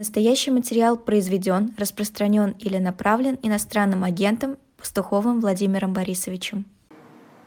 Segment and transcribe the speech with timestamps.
[0.00, 6.66] Настоящий материал произведен, распространен или направлен иностранным агентом Пастуховым Владимиром Борисовичем.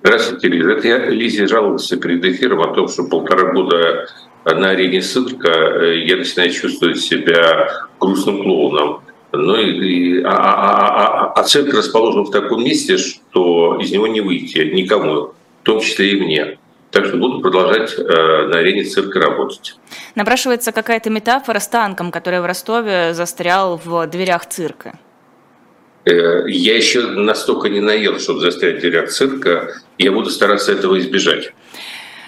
[0.03, 0.71] Здравствуйте, Лиза.
[0.71, 4.05] Это я Лизе жаловался перед эфиром о том, что полтора года
[4.43, 7.69] на арене цирка э, я начинаю чувствовать себя
[8.01, 9.01] грустным клоуном.
[9.31, 14.07] Ну и, и, а, а, а, а цирк расположен в таком месте, что из него
[14.07, 16.57] не выйти никому, в том числе и мне.
[16.91, 19.75] Так что буду продолжать э, на арене цирка работать.
[20.15, 24.99] Напрашивается какая-то метафора с танком, который в Ростове застрял в дверях цирка.
[26.03, 29.73] Э, я еще настолько не наел, чтобы застрять в дверях цирка.
[29.97, 31.53] Я буду стараться этого избежать.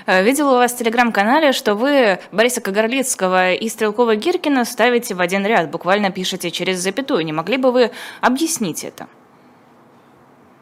[0.05, 5.20] Э, видела у вас в телеграм-канале, что вы Бориса Кагарлицкого и Стрелкова Гиркина ставите в
[5.20, 7.26] один ряд, буквально пишете через запятую.
[7.26, 9.07] Не могли бы вы объяснить это?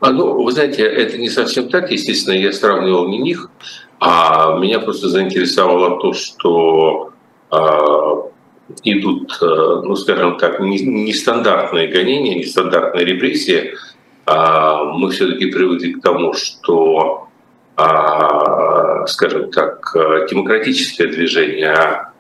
[0.02, 1.92] А, ну, вы знаете, это не совсем так.
[1.92, 3.50] Естественно, я сравнивал не них,
[4.00, 7.12] а меня просто заинтересовало то, что
[7.52, 8.24] а,
[8.84, 13.76] идут, а, ну, скажем так, нестандартные гонения, нестандартные репрессии.
[14.26, 17.28] А, мы все-таки привыкли к тому, что,
[17.76, 19.96] а, скажем так,
[20.32, 22.12] демократическое движение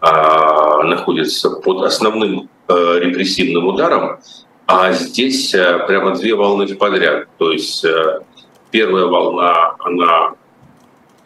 [0.00, 4.18] а, находится под основным а, репрессивным ударом,
[4.72, 7.26] а здесь а, прямо две волны подряд.
[7.38, 8.22] То есть а,
[8.70, 10.34] первая волна, она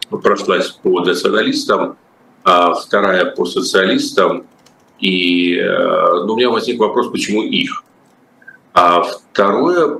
[0.09, 1.95] прошлась по националистам,
[2.43, 4.47] а вторая по социалистам.
[4.99, 7.83] И э, ну, у меня возник вопрос, почему их?
[8.73, 9.99] А второе,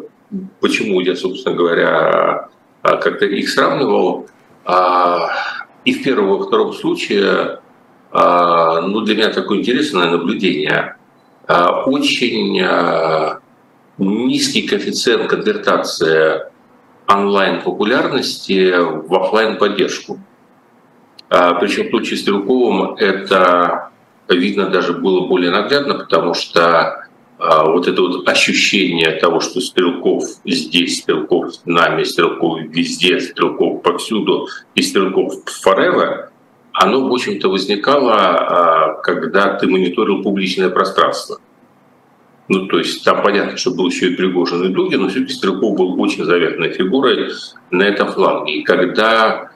[0.61, 2.49] почему я, собственно говоря,
[2.81, 4.27] а, как-то их сравнивал,
[4.63, 5.31] а,
[5.83, 7.59] и в первом, и во втором случае,
[8.13, 10.95] ну, для меня такое интересное наблюдение.
[11.47, 12.59] Очень
[13.97, 16.41] низкий коэффициент конвертации
[17.07, 20.19] онлайн-популярности в офлайн поддержку
[21.29, 23.89] а, Причем в случае с Стрелковым это
[24.27, 30.23] видно даже было более наглядно, потому что а, вот это вот ощущение того, что Стрелков
[30.45, 36.29] здесь, Стрелков с нами, Стрелков везде, Стрелков повсюду и Стрелков forever,
[36.73, 41.37] оно, в общем-то, возникало, а, когда ты мониторил публичное пространство.
[42.47, 45.77] Ну, то есть там понятно, что был еще и Пригожин и Дугин, но все-таки Стрелков
[45.77, 47.31] был очень заветной фигурой
[47.71, 48.57] на этом фланге.
[48.57, 49.49] И когда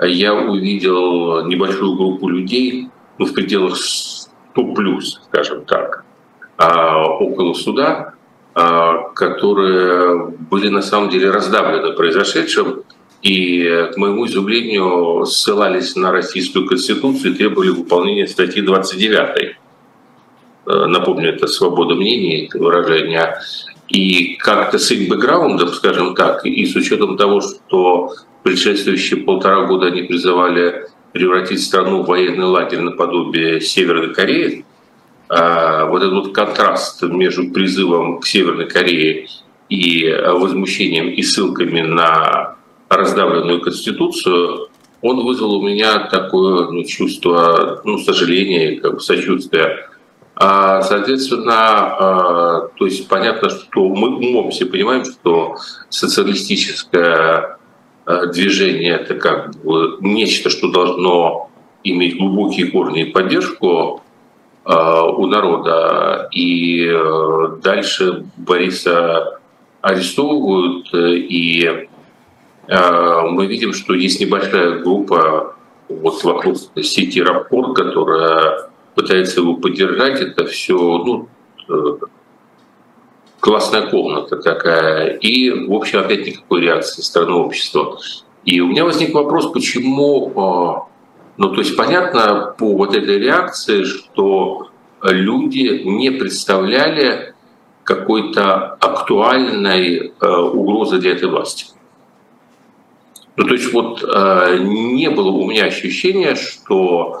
[0.00, 6.04] я увидел небольшую группу людей, ну, в пределах 100 плюс, скажем так,
[6.56, 8.14] а, около суда,
[8.54, 12.82] а, которые были на самом деле раздавлены произошедшим
[13.22, 19.65] и, к моему изумлению, ссылались на Российскую Конституцию и требовали выполнения статьи 29 Э,
[20.66, 23.38] напомню, это свобода мнений, это выражение,
[23.88, 28.12] и как-то с их бэкграундом, скажем так, и с учетом того, что
[28.42, 34.64] предшествующие полтора года они призывали превратить страну в военный лагерь наподобие Северной Кореи,
[35.28, 39.28] а вот этот вот контраст между призывом к Северной Корее
[39.68, 42.56] и возмущением и ссылками на
[42.88, 44.68] раздавленную Конституцию,
[45.02, 49.88] он вызвал у меня такое ну, чувство ну, сожаления, как бы сочувствия
[50.82, 55.56] соответственно, а, то есть понятно, что мы умом все понимаем, что
[55.88, 57.56] социалистическое
[58.04, 61.50] а, движение это как бы нечто, что должно
[61.84, 64.02] иметь глубокие корни и поддержку
[64.68, 66.28] у народа.
[66.32, 66.92] И
[67.62, 69.38] дальше Бориса
[69.80, 71.86] арестовывают, и
[72.68, 75.54] мы видим, что есть небольшая группа
[75.88, 78.65] вот вокруг сети Рапорт, которая
[78.96, 81.28] пытается его поддержать, это все ну,
[81.68, 81.98] э,
[83.38, 85.18] классная комната такая.
[85.18, 87.98] И, в общем, опять никакой реакции стороны общества.
[88.44, 90.90] И у меня возник вопрос, почему, э,
[91.36, 94.70] ну, то есть понятно по вот этой реакции, что
[95.02, 97.34] люди не представляли
[97.84, 101.66] какой-то актуальной э, угрозы для этой власти.
[103.36, 107.20] Ну, то есть вот не было у меня ощущения, что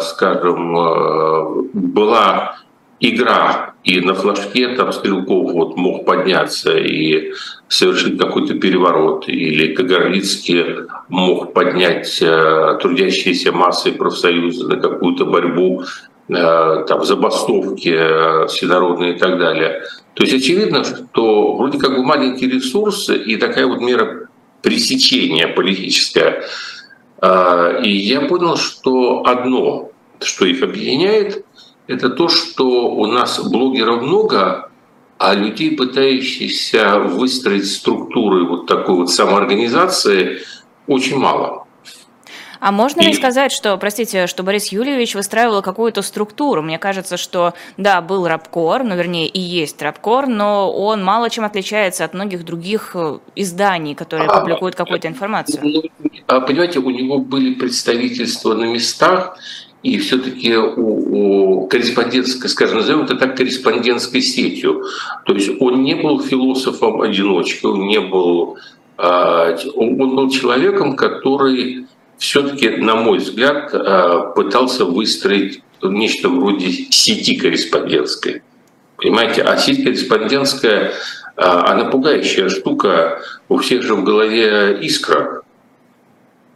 [0.00, 2.58] скажем, э, была
[3.00, 7.32] игра, и на флажке там Стрелков вот мог подняться и
[7.68, 10.64] совершить какой-то переворот, или Кагарлицкий
[11.08, 15.82] мог поднять э, трудящиеся массы профсоюза на какую-то борьбу,
[16.28, 19.82] э, там, забастовки всенародные и так далее.
[20.14, 24.28] То есть очевидно, что вроде как бы маленький ресурс и такая вот мера
[24.62, 26.44] пресечения политическая–
[27.22, 29.90] и я понял, что одно,
[30.20, 31.44] что их объединяет,
[31.86, 34.70] это то, что у нас блогеров много,
[35.18, 40.40] а людей, пытающихся выстроить структуры вот такой вот самоорганизации,
[40.86, 41.65] очень мало.
[42.66, 46.62] А можно ли сказать, что, простите, что Борис Юльевич выстраивал какую-то структуру?
[46.62, 51.44] Мне кажется, что, да, был Рабкор, ну, вернее, и есть Рабкор, но он мало чем
[51.44, 55.60] отличается от многих других э, изданий, которые а, публикуют какую-то информацию.
[55.62, 55.82] Ну,
[56.26, 59.38] а, понимаете, у него были представительства на местах,
[59.84, 64.82] и все-таки у, у корреспондентской, скажем, назовем это так, корреспондентской сетью.
[65.24, 68.58] То есть он не был философом-одиночкой, он не был...
[68.98, 71.86] А, он был человеком, который
[72.18, 78.42] все-таки, на мой взгляд, а, пытался выстроить нечто вроде сети корреспондентской.
[78.96, 80.92] Понимаете, а сеть корреспондентская,
[81.36, 83.20] а, она пугающая штука.
[83.48, 85.42] У всех же в голове искра,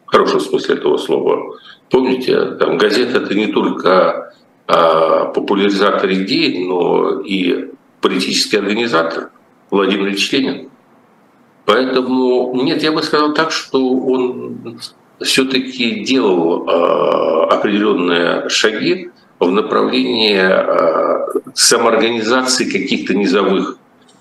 [0.07, 1.59] в хорошем смысле этого слова.
[1.91, 4.35] Помните, там газета это не только
[4.67, 7.71] а, популяризатор идей, но и
[8.01, 9.31] политический организатор
[9.71, 10.71] Владимир Ильич Ленин.
[11.67, 14.81] Поэтому нет, я бы сказал так, что он
[15.20, 23.76] все-таки делал а, определенные шаги в направлении а, самоорганизации каких-то низовых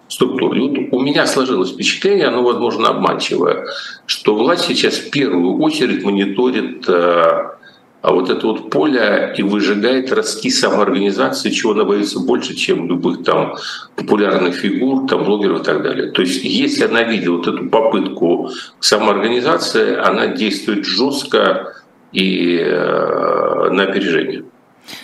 [0.07, 0.55] структур.
[0.55, 3.67] И вот у меня сложилось впечатление, оно, возможно, обманчивое,
[4.05, 6.87] что власть сейчас в первую очередь мониторит
[8.01, 13.23] а, вот это вот поле и выжигает ростки самоорганизации, чего она боится больше, чем любых
[13.23, 13.55] там
[13.95, 16.11] популярных фигур, там блогеров и так далее.
[16.11, 21.73] То есть если она видит вот эту попытку самоорганизации, она действует жестко
[22.13, 24.45] и э, на опережение.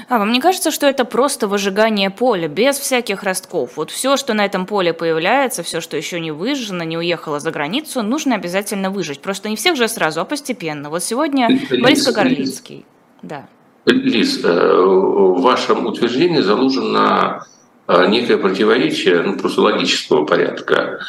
[0.10, 3.78] А вам не кажется, что это просто выжигание поля, без всяких ростков?
[3.78, 7.52] Вот все, что на этом поле появляется, все, что еще не выжжено, не уехало за
[7.52, 9.22] границу, нужно обязательно выжить.
[9.22, 10.90] Просто не всех же сразу, а постепенно.
[10.90, 12.86] Вот сегодня Лиз, Борис Кагарлицкий.
[13.22, 13.48] Да.
[13.86, 17.46] Лиз, э, в вашем утверждении заложено
[17.88, 21.00] э, некое противоречие, ну, просто логического порядка.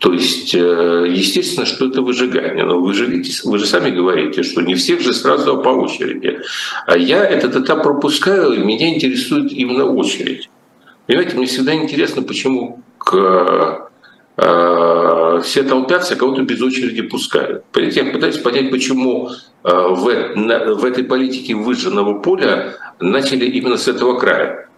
[0.00, 2.64] То есть, э, естественно, что это выжигание.
[2.64, 6.40] Но вы же, вы же сами говорите, что не всех же сразу, а по очереди.
[6.86, 10.48] А я этот этап пропускаю, и меня интересует именно очередь.
[11.06, 13.90] Понимаете, мне всегда интересно, почему к,
[14.38, 17.64] э, все толпятся, а кого-то без очереди пускают.
[17.76, 23.86] Я пытаюсь понять, почему э, в, на, в этой политике выжженного поля начали именно с
[23.86, 24.69] этого края.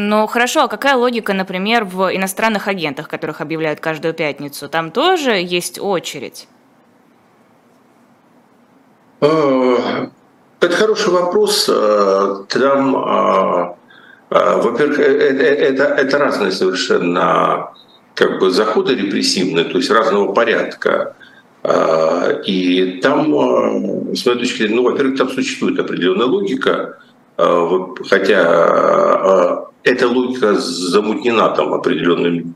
[0.00, 4.68] Ну хорошо, а какая логика, например, в иностранных агентах, которых объявляют каждую пятницу?
[4.68, 6.46] Там тоже есть очередь?
[9.20, 10.06] Э,
[10.60, 11.68] это хороший вопрос.
[11.68, 13.74] Э, там, э,
[14.30, 17.70] во-первых, это, это разные совершенно
[18.14, 21.16] как бы заходы репрессивные, то есть разного порядка.
[22.46, 26.98] И там, с моей точки зрения, ну, во-первых, там существует определенная логика,
[28.08, 32.54] хотя эта логика замутнена там определенным.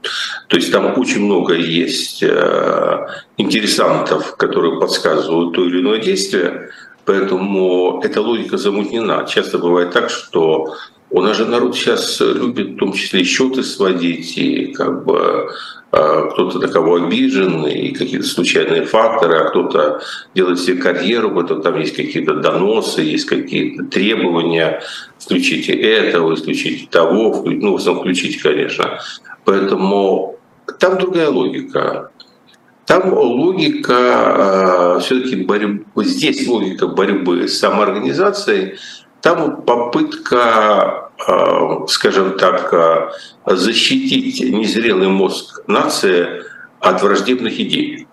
[0.49, 6.71] То есть там очень много есть э, интересантов, которые подсказывают то или иное действие,
[7.05, 9.27] поэтому эта логика замутнена.
[9.27, 10.75] Часто бывает так, что
[11.13, 15.51] у нас же народ сейчас любит в том числе счеты сводить и как бы
[15.91, 20.01] а, кто-то на кого обижен, и какие-то случайные факторы, а кто-то
[20.35, 24.83] делает себе карьеру, потом там есть какие-то доносы, есть какие-то требования,
[25.19, 28.99] включите этого, включите того, ну, в основном включите, конечно.
[29.45, 30.39] Поэтому
[30.81, 32.11] там другая логика.
[32.87, 38.79] Там логика а, все-таки борьбы, здесь логика борьбы с самоорганизацией,
[39.23, 41.02] там попытка,
[41.89, 43.15] скажем так,
[43.47, 46.43] защитить незрелый мозг нации
[46.81, 48.09] от враждебных идей.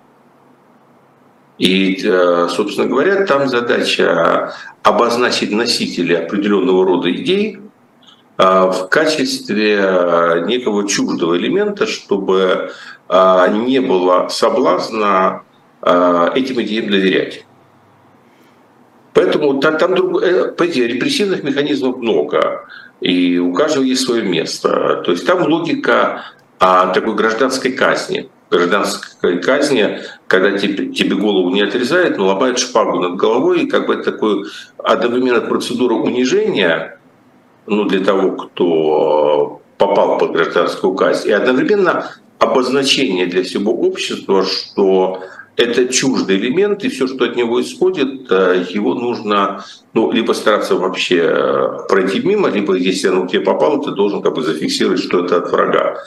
[1.59, 7.59] И, э, собственно говоря, там задача обозначить носители определенного рода идей
[8.37, 12.71] э, в качестве некого чуждого элемента, чтобы
[13.09, 15.43] э, не было соблазна
[15.81, 17.45] этим идеям доверять.
[19.13, 22.65] Поэтому там, там друг, репрессивных механизмов много
[23.01, 25.01] и у каждого есть свое место.
[25.05, 26.23] То есть там логика
[26.59, 28.29] а, такой гражданской казни.
[28.51, 33.87] Гражданской казни, когда тебе, тебе голову не отрезают, но ломают шпагу над головой, и как
[33.87, 34.45] бы такой
[34.77, 36.99] одновременно процедура унижения
[37.67, 45.23] ну, для того, кто попал под гражданскую казнь, и одновременно обозначение для всего общества, что
[45.59, 50.75] это чуждый элемент, и все, что от него исходит, э, его нужно ну, либо стараться
[50.75, 55.01] вообще э, пройти мимо, либо если оно к тебе попало, ты должен как бы зафиксировать,
[55.01, 55.97] что это от врага.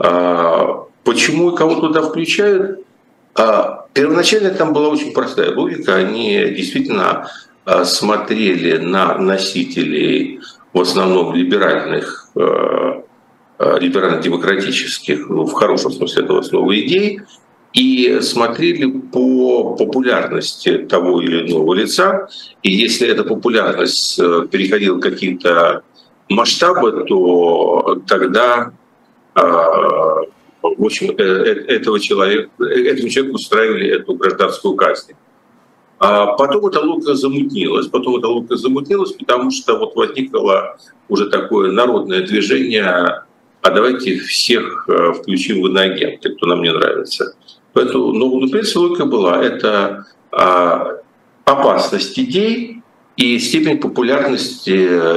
[0.00, 2.80] А, почему и кого туда включают?
[3.36, 5.94] А, первоначально там была очень простая логика.
[5.94, 7.30] Они действительно
[7.64, 10.40] а, смотрели на носителей
[10.72, 12.30] в основном либеральных,
[13.58, 17.22] либерально-демократических, ну, в хорошем смысле этого слова, идей,
[17.72, 22.28] и смотрели по популярности того или иного лица.
[22.62, 25.82] И если эта популярность э, переходила какие-то
[26.28, 28.72] масштабы, то тогда
[29.34, 35.12] э, в общем, э, этого человека, этому человеку устраивали эту гражданскую казнь.
[35.98, 37.88] А потом эта логика замутнилась.
[37.88, 44.88] Потом эта логика замутнилась, потому что вот возникло уже такое народное движение, а давайте всех
[45.16, 47.34] включим в иноагенты, кто нам не нравится.
[47.72, 49.42] Поэтому, ну, ну, в принципе, логика была.
[49.42, 50.98] Это а,
[51.44, 52.82] опасность идей
[53.16, 54.70] и степень популярности,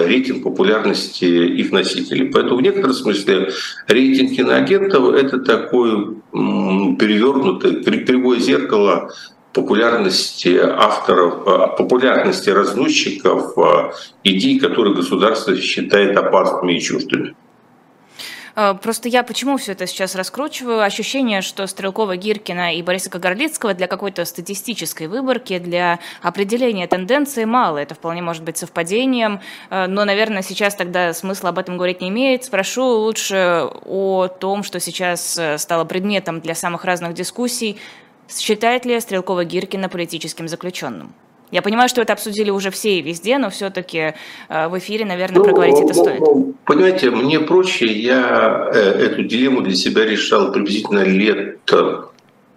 [0.07, 2.31] рейтинг популярности их носителей.
[2.31, 3.51] Поэтому в некотором смысле
[3.87, 9.11] рейтинг киноагентов– это такой перевернутый, кривое зеркало
[9.53, 13.93] популярности авторов, а, популярности разносчиков а,
[14.23, 17.35] идей, которые государство считает опасными и чуждыми.
[18.55, 20.81] Э, просто я почему все это сейчас раскручиваю?
[20.81, 27.77] Ощущение, что Стрелкова, Гиркина и Бориса Кагарлицкого для какой-то статистической выборки, для определения тенденции мало.
[27.77, 32.09] Это вполне может быть совпадением, э, но, наверное, сейчас тогда смысла об этом говорить не
[32.09, 32.43] имеет.
[32.43, 37.77] Спрошу лучше о том, что сейчас э, стало предметом для самых разных дискуссий.
[38.29, 41.13] Считает ли Стрелкова Гиркина политическим заключенным?
[41.51, 44.13] Я понимаю, что это обсудили уже все и везде, но все-таки
[44.47, 46.19] э, в эфире, наверное, ну, проговорить это ну, стоит.
[46.21, 51.59] Ну, понимаете, мне проще, я э, эту дилемму для себя решал приблизительно лет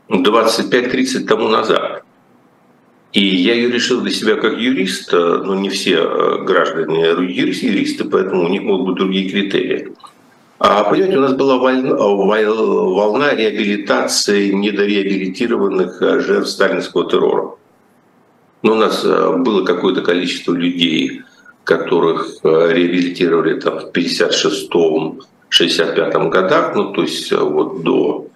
[0.09, 2.05] 25-30 тому назад.
[3.13, 8.05] И я ее решил для себя как юрист, э, но не все граждане юристы, юристы,
[8.05, 9.89] поэтому у них могут быть другие критерии.
[10.61, 17.57] А понимаете, у нас была волна, волна реабилитации недореабилитированных жертв сталинского террора.
[18.65, 21.21] Но у нас э, было какое-то количество людей,
[21.65, 28.29] которых э, реабилитировали там, в 56-м, 65-м годах, ну то есть э, вот до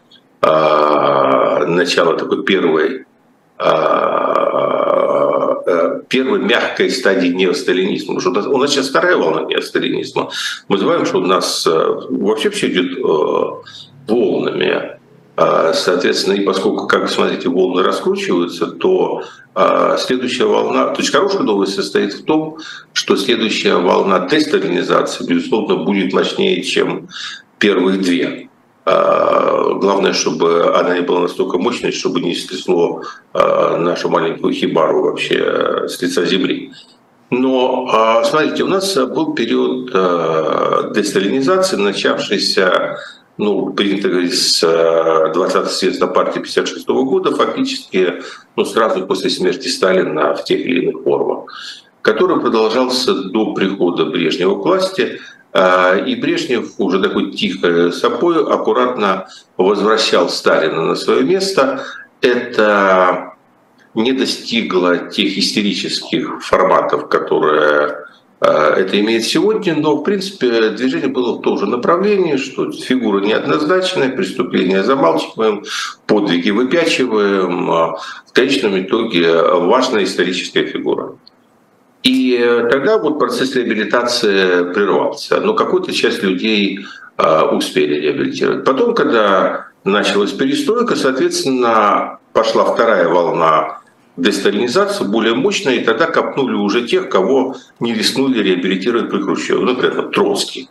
[0.43, 3.07] а, начала такой первой
[3.57, 3.97] а,
[6.09, 8.21] первой мягкой стадии неосталинизма.
[8.21, 10.31] Что у нас, у нас сейчас вторая волна неосталинизма.
[10.69, 12.99] Мы называем, что у нас вообще все идет
[14.07, 14.98] волнами.
[15.41, 19.23] А, соответственно, и поскольку, как вы смотрите, волны раскручиваются, то
[19.55, 22.59] а, следующая волна, то есть хорошая новость состоит в том,
[22.93, 27.07] что следующая волна десталинизации, безусловно, будет мощнее, чем
[27.61, 28.49] первые две.
[28.85, 35.87] А, главное, чтобы она не была настолько мощной, чтобы не стрясло нашу маленькую хибару вообще
[35.87, 36.73] с лица земли.
[37.31, 39.93] Но, смотрите, у нас был период
[40.95, 42.97] десталинизации, начавшийся
[43.39, 48.15] ну, принято 20-го э, съезда партии 56 -го года, фактически
[48.57, 51.45] ну, сразу после смерти Сталина в тех или иных формах,
[52.03, 55.21] который продолжался до прихода Брежнева к власти.
[55.53, 61.85] Э, и Брежнев уже такой тихой сапой аккуратно возвращал Сталина на свое место.
[62.21, 63.35] Это
[63.95, 68.08] не достигло тех истерических форматов, которые
[68.41, 74.11] это имеет сегодня, но в принципе движение было в том же направлении, что фигура неоднозначная,
[74.11, 75.65] преступления замалчиваем,
[76.07, 81.17] подвиги выпячиваем, а в конечном итоге важная историческая фигура.
[82.05, 82.39] И
[82.71, 88.65] тогда вот процесс реабилитации прервался, но какую-то часть людей а, успели реабилитировать.
[88.65, 93.81] Потом, когда началась перестройка, соответственно, пошла вторая волна
[94.19, 99.61] десталинизация более мощная, и тогда копнули уже тех, кого не рискнули реабилитировать при Хрущеве.
[99.61, 100.69] Например, Троцкий.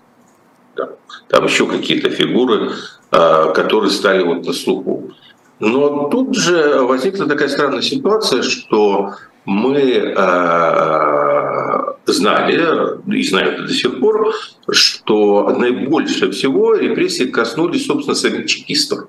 [0.75, 0.89] Да.
[1.29, 2.71] Там еще какие-то фигуры,
[3.11, 5.11] а, которые стали вот на слуху.
[5.59, 9.13] Но тут же возникла такая странная ситуация, что
[9.45, 14.33] мы а, знали, и знаем до сих пор,
[14.69, 19.07] что наибольше всего репрессии коснулись, собственно, самих чекистов.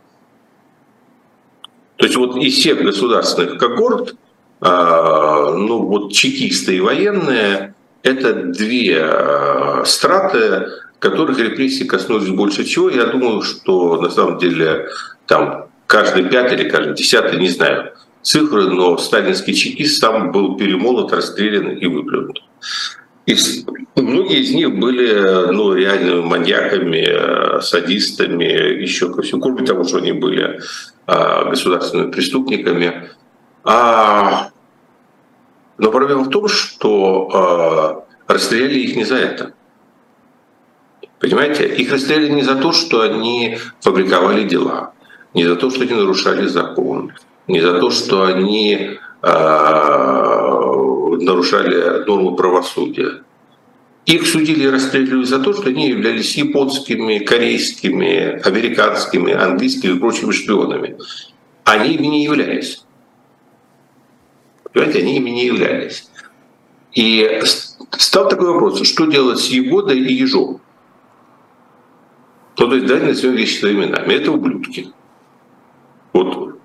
[1.96, 4.14] То есть вот из всех государственных когорт
[4.60, 12.90] ну вот чекисты и военные– это две а, страты, которых репрессии коснулись больше всего.
[12.90, 14.88] Я думаю, что на самом деле
[15.26, 21.12] там каждый пятый или каждый десятый, не знаю цифры, но сталинский чекист сам был перемолот,
[21.12, 22.42] расстрелян и выплюнут.
[23.26, 23.36] И
[23.96, 29.40] многие из них были ну, реальными маньяками, садистами, еще ко всему.
[29.40, 30.60] Кроме того, что они были
[31.06, 33.10] государственными преступниками.
[33.64, 34.50] А,
[35.78, 39.52] но проблема в том, что а, расстреляли их не за это.
[41.20, 41.66] Понимаете?
[41.66, 44.92] Их расстреляли не за то, что они фабриковали дела,
[45.34, 47.12] не за то, что они нарушали закон,
[47.46, 50.58] не за то, что они а,
[51.20, 53.22] нарушали нормы правосудия.
[54.06, 60.32] Их судили и расстреливали за то, что они являлись японскими, корейскими, американскими, английскими и прочими
[60.32, 60.96] шпионами.
[61.64, 62.84] они ими не являлись.
[64.72, 66.08] Понимаете, они ими не являлись.
[66.92, 67.40] И
[67.98, 70.60] стал такой вопрос, что делать с Егодой и Ежом?
[72.54, 74.14] То есть, давайте назовем вещи своими именами.
[74.14, 74.92] Это ублюдки.
[76.12, 76.58] Вот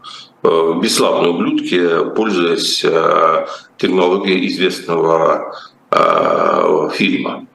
[0.44, 3.46] э, бесславные ублюдки, пользуясь э,
[3.78, 5.56] технологией известного
[5.92, 7.48] э, фильма.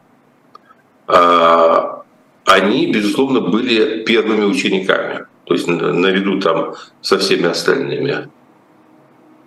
[2.44, 8.30] Они, безусловно, были первыми учениками, то есть наряду там со всеми остальными.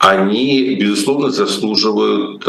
[0.04, 2.46] Они, безусловно, заслуживают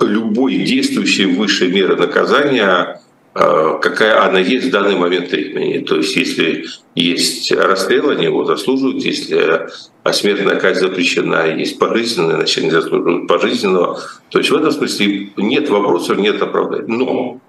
[0.00, 3.02] любой действующей высшей меры наказания
[3.34, 5.78] Э, какая она есть в данный момент времени.
[5.78, 9.68] То есть если есть расстрел, они его заслуживают, если
[10.12, 14.00] смертная казнь запрещена, есть пожизненная, значит они заслуживают пожизненного.
[14.28, 16.84] То есть в этом смысле нет вопросов, нет оправданий.
[16.88, 17.40] Но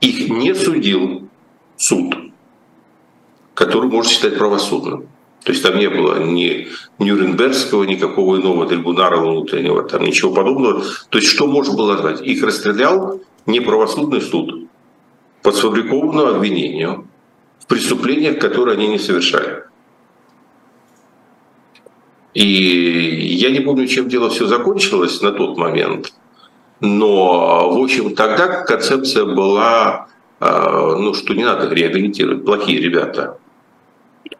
[0.00, 1.28] их не судил
[1.76, 2.14] суд,
[3.54, 5.08] который может считать правосудным.
[5.44, 10.82] То есть там не было ни Нюрнбергского, никакого иного трибунала внутреннего, там ничего подобного.
[11.10, 12.22] То есть что можно было назвать?
[12.22, 14.68] Их расстрелял неправосудный суд
[15.42, 17.06] по сфабрикованному обвинению
[17.58, 19.64] в преступлениях, которые они не совершали.
[22.32, 26.14] И я не помню, чем дело все закончилось на тот момент,
[26.80, 30.08] но, в общем, тогда концепция была,
[30.40, 33.38] а, ну, что не надо реабилитировать, плохие ребята.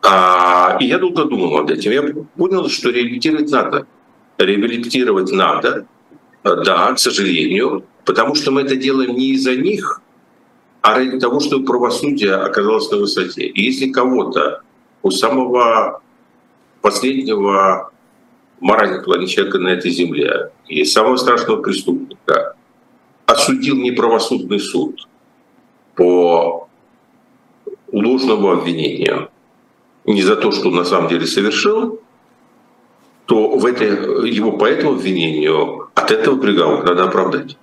[0.03, 1.93] А, и я долго думал над этим.
[1.93, 2.03] Я
[2.37, 3.87] понял, что реабилитировать надо.
[4.39, 5.87] Реабилитировать надо,
[6.43, 10.01] да, к сожалению, Потому что мы это делаем не из-за них,
[10.83, 13.47] а ради того, чтобы правосудие оказалось на высоте.
[13.47, 14.61] И если кого-то
[15.03, 16.03] у самого
[16.83, 17.91] последнего
[18.61, 22.57] морального человека на этой земле и самого страшного преступника
[23.27, 25.09] осудил неправосудный суд
[25.95, 26.69] по
[27.91, 29.31] ложному обвинению,
[30.05, 32.01] не за то, что на самом деле совершил,
[33.27, 37.57] то в это, его по этому обвинению от этого приговора надо оправдать.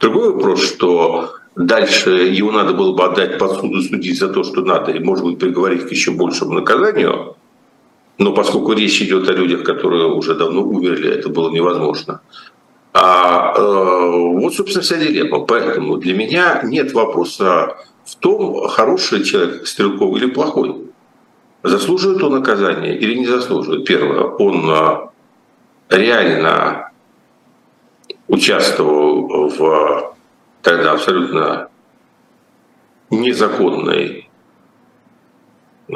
[0.00, 4.62] Другой вопрос, что дальше его надо было бы отдать под суду судить за то, что
[4.62, 7.36] надо, и, может быть, приговорить к еще большему наказанию.
[8.16, 12.20] Но поскольку речь идет о людях, которые уже давно умерли, это было невозможно.
[12.92, 15.44] А э, вот, собственно, вся дилемма.
[15.44, 20.87] Поэтому для меня нет вопроса в том, хороший человек Стрелков или плохой.
[21.68, 23.84] Заслуживает он наказания или не заслуживает?
[23.84, 25.08] Первое, он э,
[25.90, 26.92] реально
[28.26, 30.16] участвовал в
[30.62, 31.68] тогда абсолютно
[33.10, 34.30] незаконной
[35.88, 35.92] э,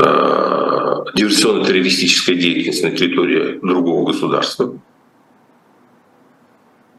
[1.14, 4.78] диверсионно-террористической деятельности на территории другого государства.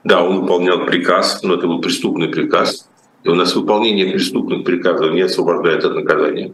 [0.04, 2.90] Да, он выполнял приказ, но это был преступный приказ.
[3.24, 6.54] И у нас выполнение преступных приказов не освобождает от наказания.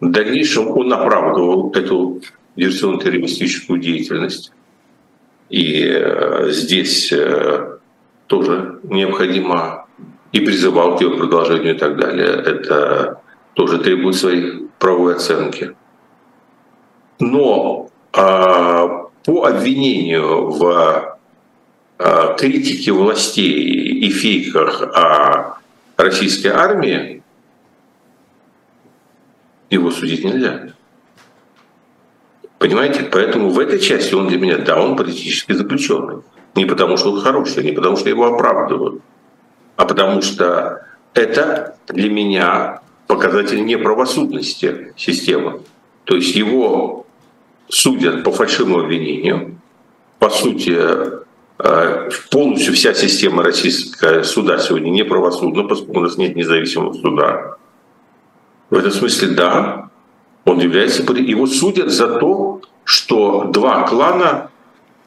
[0.00, 2.22] В дальнейшем он оправдывал эту
[2.56, 4.52] диверсионно-террористическую деятельность.
[5.50, 7.78] И э, здесь э,
[8.26, 9.86] тоже необходимо
[10.32, 12.28] и призывал к ее продолжению и так далее.
[12.28, 13.20] Это
[13.54, 15.74] тоже требует своей правовой оценки.
[17.18, 21.18] Но а, по обвинению в
[21.98, 25.58] а, критике властей и фейках о
[25.96, 27.19] российской армии
[29.70, 30.72] его судить нельзя.
[32.58, 33.04] Понимаете?
[33.10, 36.22] Поэтому в этой части он для меня, да, он политически заключенный.
[36.54, 39.02] Не потому, что он хороший, не потому, что его оправдывают,
[39.76, 45.62] а потому что это для меня показатель неправосудности системы.
[46.04, 47.06] То есть его
[47.68, 49.58] судят по фальшивому обвинению.
[50.18, 50.76] По сути,
[51.58, 57.49] э, полностью вся система российского суда сегодня неправосудна, поскольку у нас нет независимого суда.
[58.70, 59.90] В этом смысле, да,
[60.44, 64.50] он является, его судят за то, что два клана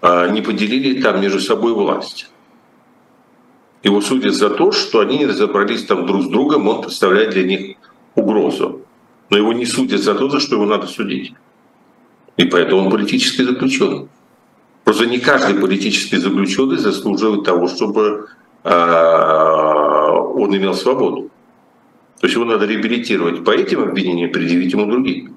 [0.01, 2.29] а, не поделили там между собой власть.
[3.81, 7.43] Его судят за то, что они не разобрались там друг с другом, он представляет для
[7.43, 7.77] них
[8.15, 8.81] угрозу.
[9.29, 11.33] Но его не судят за то, за что его надо судить.
[12.37, 14.07] И поэтому он политический заключенный.
[14.83, 18.27] Просто не каждый политический заключенный заслуживает того, чтобы
[18.63, 21.29] э, он имел свободу.
[22.23, 25.33] То есть его надо реабилитировать по этим обвинениям, предъявить ему другие.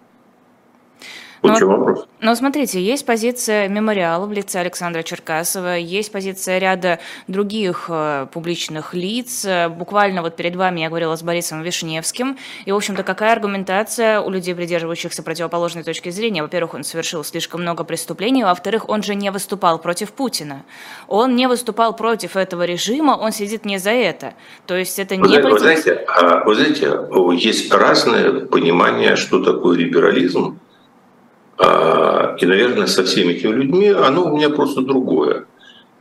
[1.43, 2.07] Вот но, вопрос.
[2.21, 8.95] Но смотрите, есть позиция мемориала в лице Александра Черкасова, есть позиция ряда других э, публичных
[8.95, 9.47] лиц.
[9.71, 12.39] Буквально вот перед вами я говорила с Борисом Вишневским.
[12.65, 16.43] И, в общем-то, какая аргументация у людей, придерживающихся противоположной точки зрения?
[16.43, 20.65] Во-первых, он совершил слишком много преступлений, во-вторых, он же не выступал против Путина.
[21.09, 24.35] Он не выступал против этого режима, он сидит не за это.
[24.67, 25.39] То есть это вы не...
[25.39, 26.93] Вы знаете, а, вы знаете,
[27.37, 30.59] есть разное понимание, что такое либерализм,
[31.59, 35.47] и, наверное, со всеми этими людьми оно у меня просто другое.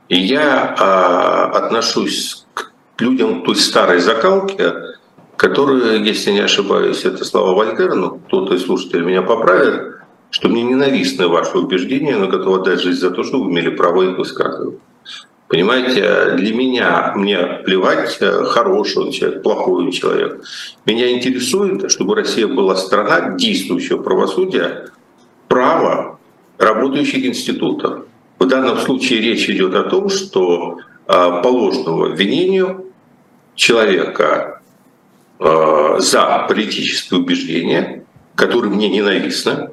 [0.10, 4.74] И я а, отношусь к людям той старой закалки,
[5.36, 9.96] которые, если не ошибаюсь, это слова Вольтера, но кто-то из слушателей меня поправит,
[10.30, 14.04] что мне ненавистны ваши убеждения, но готов отдать жизнь за то, что вы имели право
[14.04, 14.80] их высказывать.
[15.48, 20.44] Понимаете, для меня, мне плевать, хороший он человек, плохой он человек.
[20.86, 24.90] Меня интересует, чтобы Россия была страна действующего правосудия,
[25.48, 26.20] право
[26.58, 28.06] работающих институтов.
[28.40, 32.86] В данном случае речь идет о том, что а, по ложному обвинению
[33.56, 34.62] человека
[35.40, 38.06] а, за политическое убеждение,
[38.36, 39.72] которое мне ненавистно,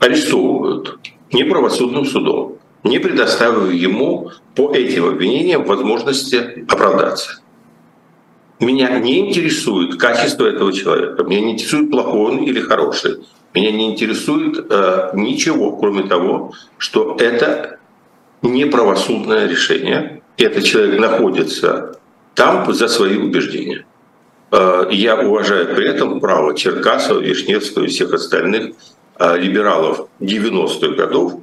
[0.00, 0.98] арестовывают
[1.32, 7.40] неправосудным судом, не предоставив ему по этим обвинениям возможности оправдаться.
[8.60, 13.18] Меня не интересует качество этого человека, меня не интересует плохой он или хороший.
[13.54, 17.78] Меня не интересует э, ничего, кроме того, что это
[18.40, 20.22] неправосудное решение.
[20.38, 21.98] Этот человек находится
[22.34, 23.84] там за свои убеждения.
[24.50, 28.74] Э, я уважаю при этом право Черкасова, Вишневского и всех остальных
[29.18, 31.34] э, либералов 90-х годов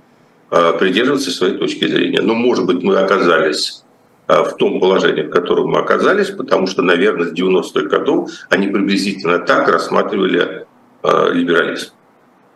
[0.50, 2.22] э, придерживаться своей точки зрения.
[2.22, 3.84] Но, может быть, мы оказались
[4.28, 8.66] э, в том положении, в котором мы оказались, потому что, наверное, с 90-х годов они
[8.68, 10.66] приблизительно так рассматривали
[11.04, 11.92] э, либерализм.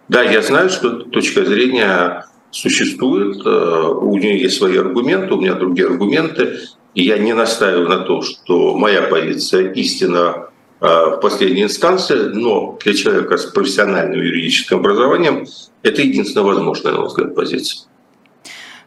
[0.10, 5.54] Да, я знаю, что точка зрения существует, э, у нее есть свои аргументы, у меня
[5.54, 6.60] другие аргументы,
[6.94, 12.78] и я не настаиваю на том, что моя позиция истина э, в последней инстанции, но
[12.84, 15.48] для человека с профессиональным юридическим образованием
[15.82, 17.88] это единственная возможная, на мой взгляд, позиция.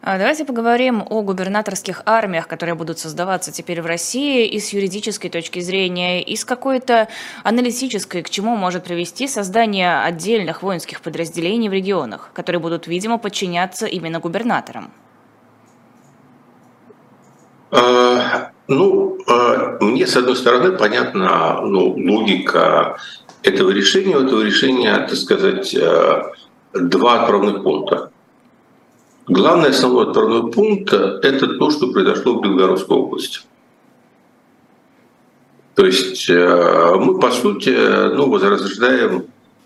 [0.08, 5.28] А, давайте поговорим о губернаторских армиях, которые будут создаваться теперь в России и с юридической
[5.30, 7.08] точки зрения, и с какой-то
[7.42, 13.86] аналитической, к чему может привести создание отдельных воинских подразделений в регионах, которые будут, видимо, подчиняться
[13.86, 14.92] именно губернаторам.
[17.72, 22.96] А, ну, а, мне, с одной стороны, понятна ну, логика
[23.42, 24.16] этого решения.
[24.16, 25.76] У этого решения, так сказать,
[26.72, 28.12] два отправных пункта.
[29.28, 33.40] Главный основной отправной пункт– это то, что произошло в Белгородской области.
[35.74, 37.70] То есть э, мы, по сути,
[38.14, 39.24] ну, возрождаем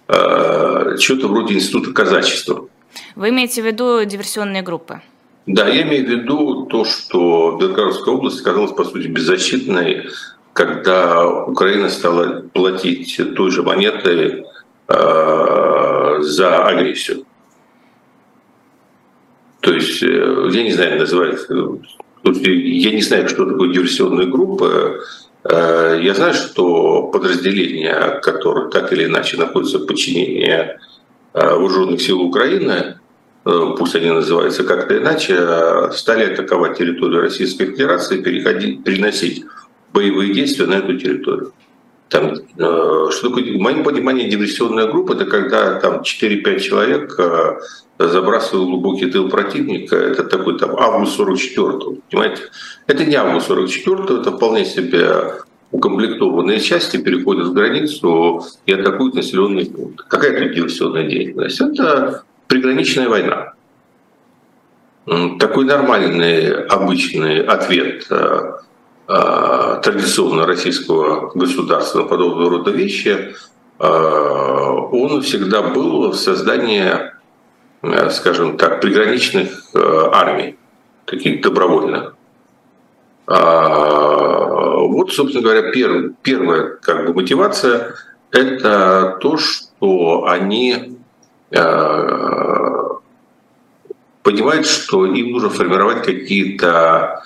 [0.08, 2.68] э, что-то вроде института казачества.
[3.14, 5.02] Вы имеете в виду диверсионные группы?
[5.46, 10.08] Да, я имею в виду то, что Белгородская область оказалась, по сути, беззащитной,
[10.54, 14.46] когда Украина стала платить той же монетой
[14.88, 17.26] э, за агрессию.
[19.60, 21.54] То есть, э, я не знаю, называется,
[22.24, 25.00] я не знаю, что такое диверсионная группа.
[25.44, 30.76] Э, я знаю, что подразделения, которые так или иначе находятся в подчинении э,
[31.34, 32.96] вооруженных сил Украины,
[33.42, 35.34] пусть они называются как-то иначе,
[35.92, 39.44] стали атаковать территорию Российской Федерации, переходить, переносить
[39.94, 41.54] боевые действия на эту территорию.
[42.10, 47.18] Там, что такое, в моем понимании, диверсионная группа– это когда там 4-5 человек
[48.08, 52.42] забрасывал глубокий тыл противника, это такой там август 44 понимаете?
[52.86, 59.66] Это не август 44 это вполне себе укомплектованные части переходят в границу и атакуют населенный
[59.66, 60.04] пункт.
[60.08, 61.60] Какая это диверсионная деятельность?
[61.60, 63.52] Это приграничная война.
[65.38, 68.52] Такой нормальный, обычный ответ э,
[69.08, 73.34] э, традиционно российского государства на подобного рода вещи,
[73.78, 77.10] э, он всегда был в создании
[78.10, 80.56] скажем так, приграничных э, армий,
[81.06, 82.14] таких добровольных.
[83.26, 85.70] А, вот, собственно говоря,
[86.22, 87.94] первая как бы, мотивация–
[88.30, 90.98] это то, что они
[91.50, 92.88] э,
[94.22, 97.22] понимают, что им нужно формировать какие-то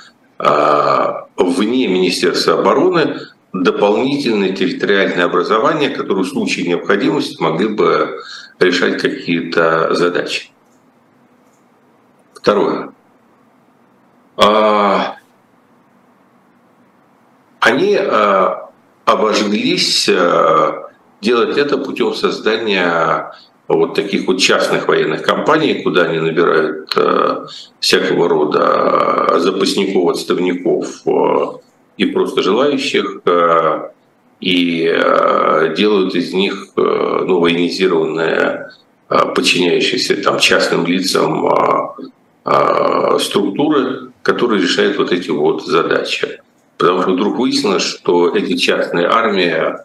[1.36, 3.20] вне Министерства обороны
[3.54, 8.20] дополнительные территориальные образования, которые в случае необходимости могли бы
[8.58, 10.50] решать какие-то задачи.
[12.34, 12.92] Второе.
[14.36, 15.16] А,
[17.60, 18.70] они а,
[19.04, 20.90] обожглись а,
[21.20, 23.32] делать это путем создания
[23.68, 26.94] вот таких вот частных военных компаний, куда они набирают
[27.78, 31.02] всякого рода запасников, отставников
[31.96, 33.90] и просто желающих, э,
[34.40, 38.70] и э, делают из них э, ну, военизированные,
[39.08, 41.46] подчиняющиеся там, частным лицам
[43.20, 46.40] структуры, которые решают вот эти вот задачи.
[46.78, 49.76] Потому что вдруг выяснилось, что эти частные армии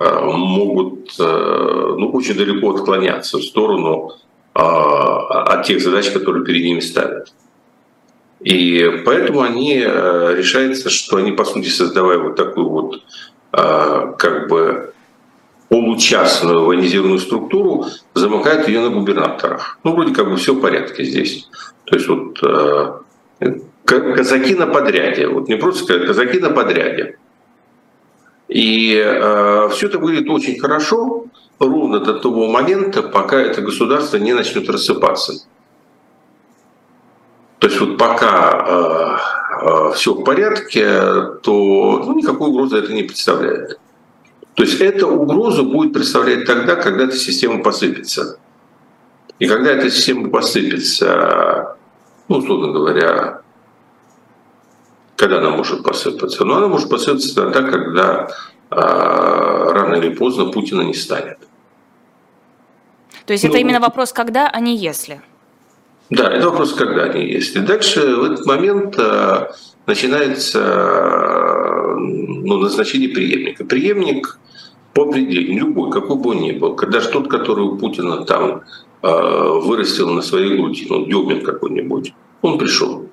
[0.00, 4.14] могут ну, очень далеко отклоняться в сторону
[4.54, 7.32] от тех задач, которые перед ними ставят.
[8.44, 13.02] И поэтому они решается, что они, по сути, создавая вот такую вот
[13.50, 14.92] как бы
[15.68, 19.78] получастную военизированную структуру, замыкают ее на губернаторах.
[19.84, 21.48] Ну, вроде как бы все в порядке здесь.
[21.84, 22.38] То есть вот
[23.84, 27.18] казаки на подряде, вот не просто казаки на подряде.
[28.48, 31.24] И э, все это выглядит очень хорошо
[31.58, 35.46] ровно до того момента, пока это государство не начнет рассыпаться.
[37.62, 39.18] То есть вот пока э,
[39.66, 40.84] э, все в порядке,
[41.44, 43.78] то ну, никакой угрозы это не представляет.
[44.54, 48.40] То есть эта угроза будет представлять тогда, когда эта система посыпется.
[49.38, 51.76] И когда эта система посыпется,
[52.26, 53.42] ну, условно говоря,
[55.14, 56.44] когда она может посыпаться?
[56.44, 58.28] Ну, она может посыпаться тогда, когда
[58.72, 61.38] э, рано или поздно Путина не станет.
[63.24, 65.22] То есть ну, это именно вопрос когда, а не если?
[66.10, 67.60] Да, это вопрос когда, а не если.
[67.60, 69.48] Дальше в этот момент э,
[69.86, 73.64] начинается э, ну, назначение преемника.
[73.64, 74.38] Преемник
[74.92, 78.62] по определению, любой, какой бы он ни был, когда же тот, который у Путина там
[79.02, 79.08] э,
[79.62, 82.12] вырастил на своей груди, ну, Дёбин какой-нибудь,
[82.42, 83.08] он пришел.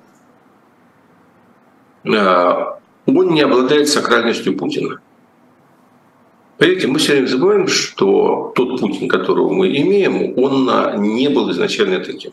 [2.04, 5.00] Он не обладает сакральностью Путина.
[6.58, 10.70] Понимаете, мы все время забываем, что тот Путин, которого мы имеем, он
[11.02, 12.32] не был изначально таким.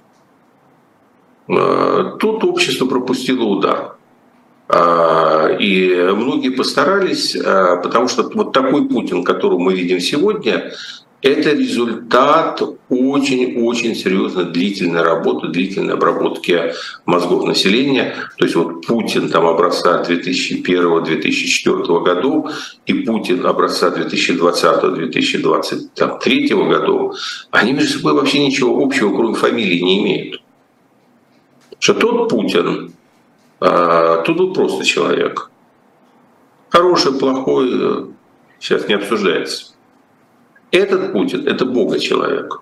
[1.48, 3.96] Э, тут общество пропустило удар.
[4.70, 7.38] Э, и многие постарались,
[7.84, 10.72] потому что вот такой Путин, которого мы видим сегодня,
[11.22, 16.74] это результат очень-очень серьезной длительной работы, длительной обработки
[17.06, 18.14] мозгов населения.
[18.38, 22.52] То есть вот Путин там образца 2001-2004 годов
[22.86, 27.16] и Путин образца 2020-2023 годов,
[27.52, 30.42] они между собой вообще ничего общего, кроме фамилии, не имеют.
[31.80, 32.94] Что тот Путин,
[33.60, 35.50] а, тут был просто человек.
[36.70, 38.06] Хороший, плохой, э,
[38.60, 39.74] сейчас не обсуждается.
[40.72, 42.62] Этот Путин– это Бога человек.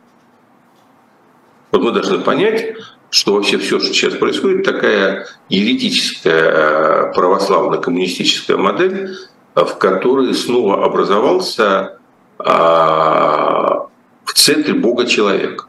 [1.71, 2.75] Вот мы должны понять,
[3.09, 9.15] что вообще все, что сейчас происходит, такая еретическая э, православно-коммунистическая модель,
[9.55, 11.97] в которой снова образовался
[12.37, 13.87] а,
[14.25, 15.67] в центре Бога человек.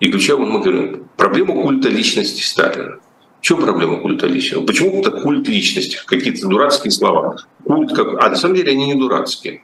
[0.00, 2.98] И ключевым мы говорим, проблема культа личности Сталина.
[3.40, 4.64] В чем проблема культа личности?
[4.64, 5.98] Почему это культ личности?
[6.06, 7.36] Какие-то дурацкие слова.
[7.64, 8.22] Культ как...
[8.22, 9.62] А на самом деле они не дурацкие.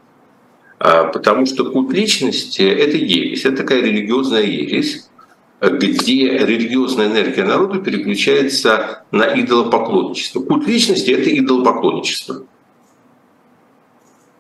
[0.79, 5.09] А, потому что культ личности– это ересь, это такая религиозная ересь,
[5.61, 10.41] где религиозная энергия народа переключается на идолопоклонничество.
[10.41, 12.45] Культ личности– это идолопоклонничество.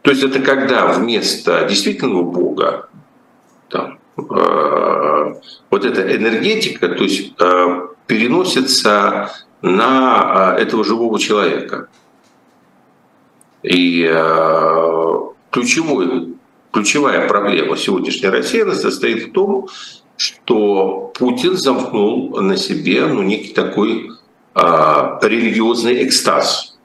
[0.02, 2.90] То есть это когда вместо действительного Бога
[3.70, 11.88] там, вот эта энергетика то есть, э, переносится на э, этого живого человека.
[13.62, 15.18] И э,
[15.50, 16.34] ключевой
[16.74, 19.68] ключевая проблема сегодняшней России состоит в том,
[20.16, 24.10] что Путин замкнул на себе ну, некий такой
[24.54, 26.76] а, религиозный экстаз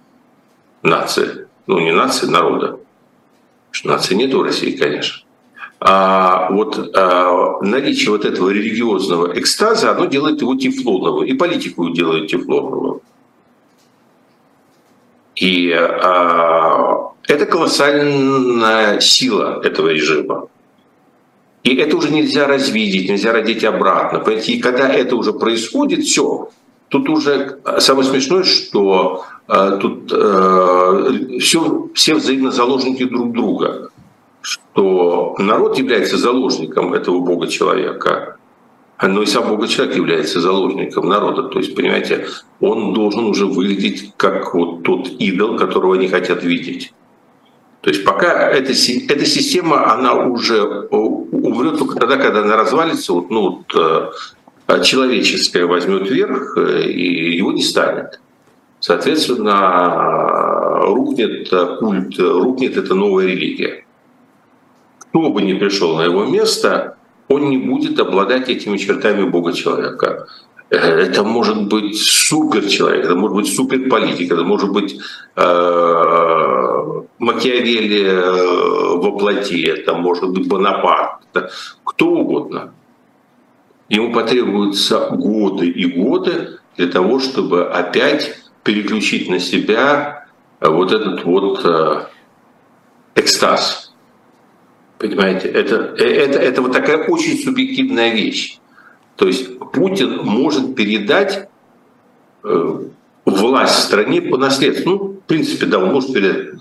[0.84, 1.48] нации.
[1.66, 2.80] Ну, не нации, народа.
[3.72, 5.26] Что нации нет в России, конечно.
[5.82, 12.28] А вот а, наличие вот этого религиозного экстаза, оно делает его тефлоновым, и политику делает
[12.28, 13.00] тефлоновым.
[15.36, 20.48] И а, это колоссальная сила этого режима.
[21.64, 24.20] И это уже нельзя развидеть, нельзя родить обратно.
[24.20, 24.54] Понимаете?
[24.54, 26.50] И когда это уже происходит, все,
[26.88, 33.92] тут уже самое смешное, что э, тут э, все, все взаимно заложники друг друга.
[34.42, 38.38] Что народ является заложником этого бога человека,
[39.02, 41.44] но и сам бога человек является заложником народа.
[41.44, 42.28] То есть, понимаете,
[42.60, 46.94] он должен уже выглядеть как вот тот идол, которого они хотят видеть.
[47.82, 53.14] То есть пока эта, эта система, она уже э, умрет только тогда, когда она развалится,
[53.14, 54.14] вот, ну, вот,
[54.68, 58.20] э, человеческое возьмет верх, э, и его не станет.
[58.82, 61.50] Соответственно, рухнет
[61.80, 63.86] культ, рухнет эта новая религия.
[65.10, 66.96] Кто бы ни пришел на его место,
[67.28, 70.28] он не будет обладать этими чертами Бога человека.
[70.70, 75.00] Э, это может быть супер человек, это может быть супер политик, это может быть
[75.36, 81.52] э, Макиавелли э, во плоти, это может быть Бонапарт, это
[81.84, 82.74] кто угодно.
[83.90, 90.28] Ему потребуются годы и годы для того, чтобы опять переключить на себя
[90.62, 92.06] вот этот вот э,
[93.16, 93.89] экстаз.
[95.00, 98.60] Понимаете, это, э, это, это вот такая очень субъективная вещь.
[99.16, 101.48] То есть Путин может передать
[102.44, 102.80] э,
[103.26, 104.92] власть в стране по наследству.
[104.92, 106.60] Ну, в принципе, да, он может передать.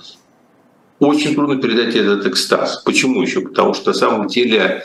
[1.00, 2.82] Очень трудно передать этот экстаз.
[2.84, 3.40] Почему еще?
[3.40, 4.84] Потому что на самом деле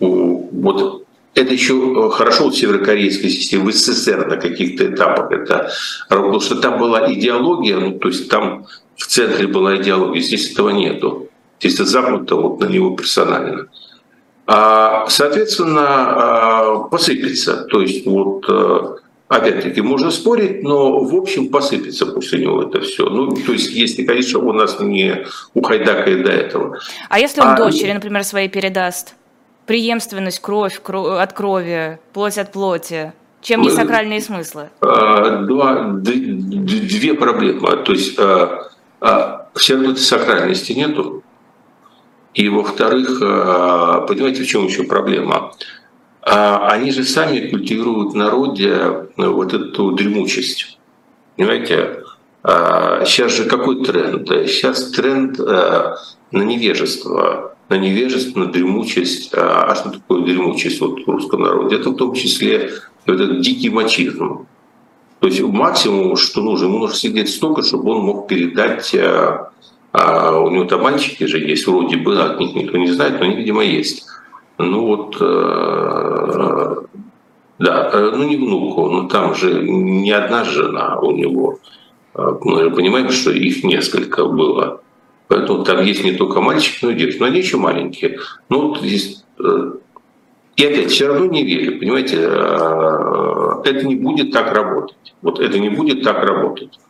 [0.00, 5.70] вот это еще э, хорошо в северокорейской системе, в СССР на каких-то этапах это
[6.08, 10.70] потому что там была идеология, ну, то есть там в центре была идеология, здесь этого
[10.70, 11.27] нету.
[11.60, 13.68] Это запнуто вот на него персонально.
[14.50, 17.64] А, соответственно, а, посыпется.
[17.64, 18.96] То есть вот э,
[19.28, 23.10] опять-таки можно спорить, но в общем посыпется после него это все.
[23.10, 26.78] Ну, то есть, если, конечно, у нас не ухайдакает до этого.
[27.10, 29.16] А если он а, дочери, например, своей передаст?
[29.66, 33.12] Преемственность, кровь, кровь от крови, плоть от плоти.
[33.42, 34.70] Чем не сакральные смыслы?
[34.80, 37.76] А, два, две проблемы.
[37.84, 41.22] То есть все равно сакральности нету.
[42.34, 45.52] И во-вторых, э, понимаете, в чем еще проблема?
[46.30, 50.78] А, они же сами культивируют в народе э, вот эту дремучесть.
[51.36, 52.02] Понимаете?
[52.44, 54.28] Сейчас а, же какой тренд?
[54.28, 55.94] Сейчас тренд э,
[56.30, 59.30] на невежество, на невежество, на дремучесть.
[59.34, 61.76] А, а что такое дремучесть вот в русском народе?
[61.76, 62.72] Это в том числе
[63.06, 64.46] этот дикий мачизм.
[65.20, 68.94] То есть максимум, что нужно, ему нужно сидеть столько, чтобы он мог передать
[69.98, 73.26] а у него там мальчики же есть, вроде бы, от них никто не знает, но
[73.26, 74.06] они, видимо, есть.
[74.58, 76.76] Ну вот, э,
[77.58, 81.58] да, э, ну не внуку, но там же не одна жена у него.
[82.14, 84.82] Э, мы же понимаем, что их несколько было.
[85.26, 87.18] Поэтому там есть не только мальчики, но и девочки.
[87.18, 88.18] Но они еще маленькие.
[88.48, 89.24] Ну, вот здесь...
[90.56, 95.14] И опять, все равно не верю, понимаете, это не будет так работать.
[95.22, 96.80] Вот это не будет так работать.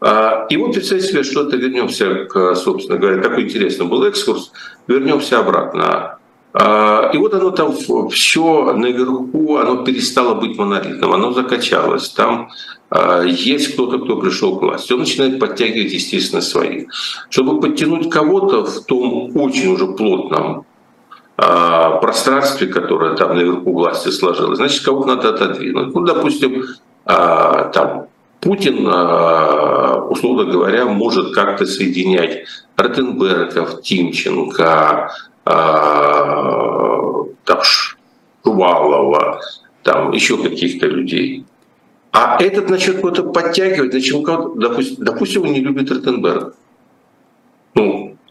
[0.00, 4.52] А, и вот представьте себе, что-то вернемся к, собственно говоря, такой интересный был экскурс,
[4.86, 6.18] вернемся обратно.
[6.52, 7.74] А, и вот оно там
[8.10, 12.10] все наверху, оно перестало быть монолитным, оно закачалось.
[12.10, 12.50] Там
[12.90, 14.92] а, есть кто-то, кто пришел к власти.
[14.92, 16.86] Он начинает подтягивать, естественно, свои.
[17.28, 20.64] Чтобы подтянуть кого-то в том очень уже плотном
[21.36, 25.94] пространстве, которое там наверху власти сложилось, значит, кого-то надо отодвинуть.
[25.94, 26.64] Ну, допустим,
[27.04, 28.08] там
[28.40, 32.44] Путин, а, условно говоря, может как-то соединять
[32.76, 35.10] Ротенбергов, Тимченко,
[35.44, 37.12] а,
[37.44, 39.40] там, Шувалова,
[39.82, 41.44] там еще каких-то людей.
[42.12, 46.54] А этот начнет кого-то подтягивать, зачем кого-то, допустим, допустим, он не любит Ротенберга.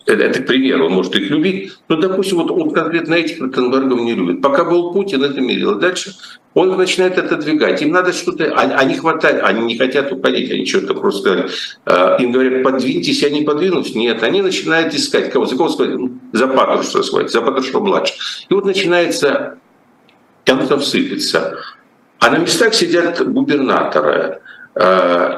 [0.08, 4.14] Это, это пример, он может их любить, но, допустим, вот он конкретно этих Ротенбергов не
[4.14, 4.42] любит.
[4.42, 5.76] Пока был Путин, это мерило.
[5.76, 6.16] Дальше
[6.54, 7.82] он начинает это двигать.
[7.82, 11.50] Им надо что-то, они, они хватают, они не хотят уходить, они что-то просто,
[11.86, 13.98] э, им говорят, подвиньтесь, они подвинутся.
[13.98, 18.14] Нет, они начинают искать, кого, за кого сказать, ну, за Патрушева сказать, за Патрушева младше.
[18.50, 19.60] И вот начинается,
[20.46, 21.60] оно там сыпется.
[22.20, 24.40] А на местах сидят губернаторы,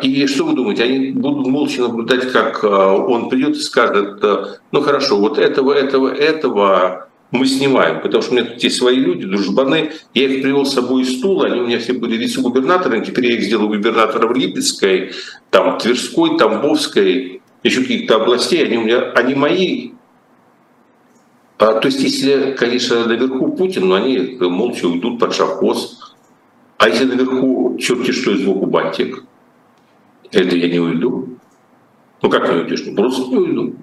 [0.02, 4.46] и что вы думаете, они будут молча наблюдать, как э, он придет и скажет, э,
[4.72, 8.96] ну хорошо, вот этого, этого, этого мы снимаем, потому что у меня тут есть свои
[8.98, 9.92] люди, дружбаны.
[10.14, 13.36] Я их привел с собой из стула, они у меня все были вице-губернаторами, теперь я
[13.36, 15.12] их сделал губернатором Липецкой,
[15.52, 19.92] там, Тверской, Тамбовской, еще каких-то областей, они у меня, они мои.
[21.60, 26.16] А, то есть, если, конечно, наверху Путин, но они молча уйдут под шахоз.
[26.78, 29.26] А если наверху черти что из сбоку бантик,
[30.32, 31.38] это я не уйду.
[32.22, 32.84] Ну как не уйдешь?
[32.86, 33.76] Ну просто не уйду.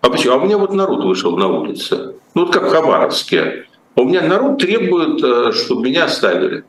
[0.00, 0.34] А почему?
[0.34, 2.14] А у меня вот народ вышел на улице.
[2.34, 3.66] Ну вот как в Хабаровске.
[3.96, 6.64] У меня народ требует, э, чтобы меня оставили.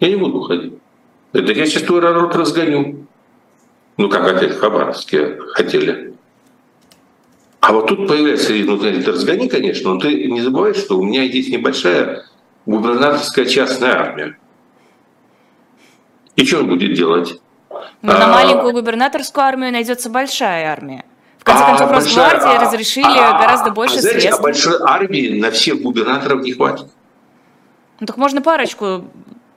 [0.00, 0.74] Я не буду уходить.
[1.32, 3.06] Это я сейчас твой народ разгоню.
[3.96, 6.14] Ну как опять в Хабаровске хотели.
[7.60, 11.24] А вот тут появляется, ну ты разгони, конечно, но ты не забывай, что у меня
[11.24, 12.24] есть небольшая
[12.66, 14.38] губернаторская частная армия.
[16.36, 17.40] И что он будет делать?
[18.02, 21.04] Ну, на а, маленькую губернаторскую армию найдется большая армия
[21.48, 24.40] конце а концов, Росгвардии а, разрешили а, гораздо больше а, знаете, средств.
[24.40, 26.86] А большой армии на всех губернаторов не хватит.
[28.00, 29.04] Ну так можно парочку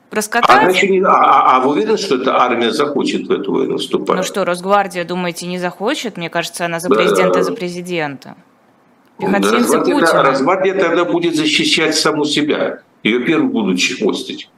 [0.10, 0.50] раскатать.
[0.50, 4.18] А, не, а, а, а вы уверены, что эта армия захочет в эту войну вступать?
[4.18, 6.18] Ну что, Росгвардия, думаете, не захочет?
[6.18, 7.44] Мне кажется, она за президента да.
[7.44, 8.36] за президента.
[9.20, 12.80] Росгвардия, Росгвардия тогда будет защищать саму себя.
[13.04, 14.50] Ее первым будут чехвостить.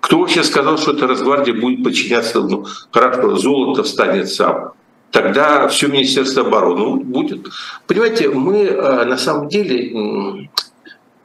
[0.00, 4.72] Кто вообще сказал, что эта Росгвардия будет подчиняться, ну, хорошо, золото встанет сам.
[5.10, 7.48] Тогда все Министерство обороны будет.
[7.86, 10.48] Понимаете, мы э, на самом деле,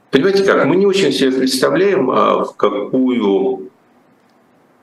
[0.10, 3.70] понимаете как, мы не очень себе представляем, а, в какую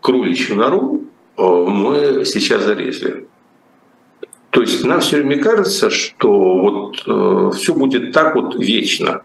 [0.00, 1.02] кроличью нору
[1.36, 3.26] э, мы сейчас залезли.
[4.50, 9.22] То есть нам все время кажется, что вот э, все будет так вот вечно.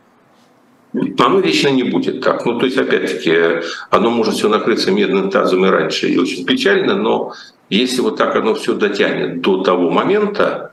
[1.19, 2.45] Оно вечно не будет так.
[2.45, 6.95] Ну, то есть, опять-таки, оно может все накрыться медным тазом и раньше, и очень печально,
[6.95, 7.33] но
[7.69, 10.71] если вот так оно все дотянет до того момента,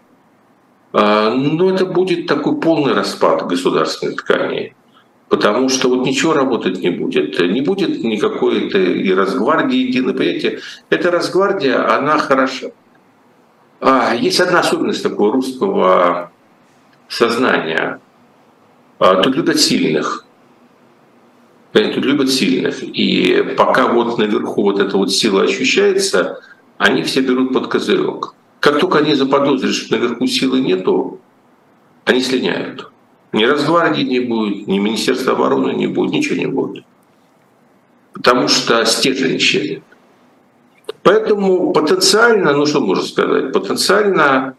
[0.92, 4.74] э, ну, это будет такой полный распад государственной ткани.
[5.32, 7.40] Потому что вот ничего работать не будет.
[7.40, 10.12] Не будет никакой и Росгвардии единой.
[10.12, 10.60] Понимаете,
[10.90, 12.66] эта Росгвардия, она хороша.
[13.80, 16.30] А, есть одна особенность такого русского
[17.08, 18.01] сознания.
[19.02, 20.24] А, тут любят сильных.
[21.72, 22.84] Тут любят сильных.
[22.84, 26.40] И пока вот наверху вот эта вот сила ощущается,
[26.78, 28.34] они все берут под козырек.
[28.60, 31.18] Как только они заподозрят, что наверху силы нету,
[32.04, 32.92] они слиняют.
[33.32, 36.84] Ни Росгвардии не будет, ни Министерства обороны не будет, ничего не будет.
[38.12, 39.82] Потому что стержень исчезнет.
[41.02, 44.54] Поэтому потенциально, ну что можно сказать, потенциально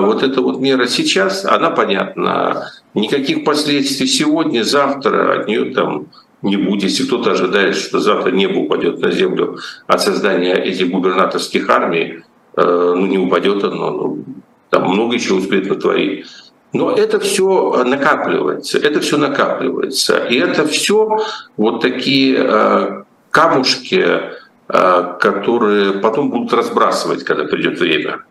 [0.00, 2.70] вот эта вот мера сейчас, она понятна.
[2.94, 6.06] Никаких последствий сегодня, завтра от нее там
[6.42, 6.84] не будет.
[6.84, 12.22] Если кто-то ожидает, что завтра небо упадет на землю от создания этих губернаторских армий,
[12.56, 14.24] э, ну не упадет оно, ну,
[14.70, 16.26] там много еще успеет натворить.
[16.72, 20.24] Но это все накапливается, это все накапливается.
[20.26, 21.18] И это все
[21.56, 24.32] вот такие э, камушки,
[24.74, 28.22] Э, которые потом будут разбрасывать, когда придет время.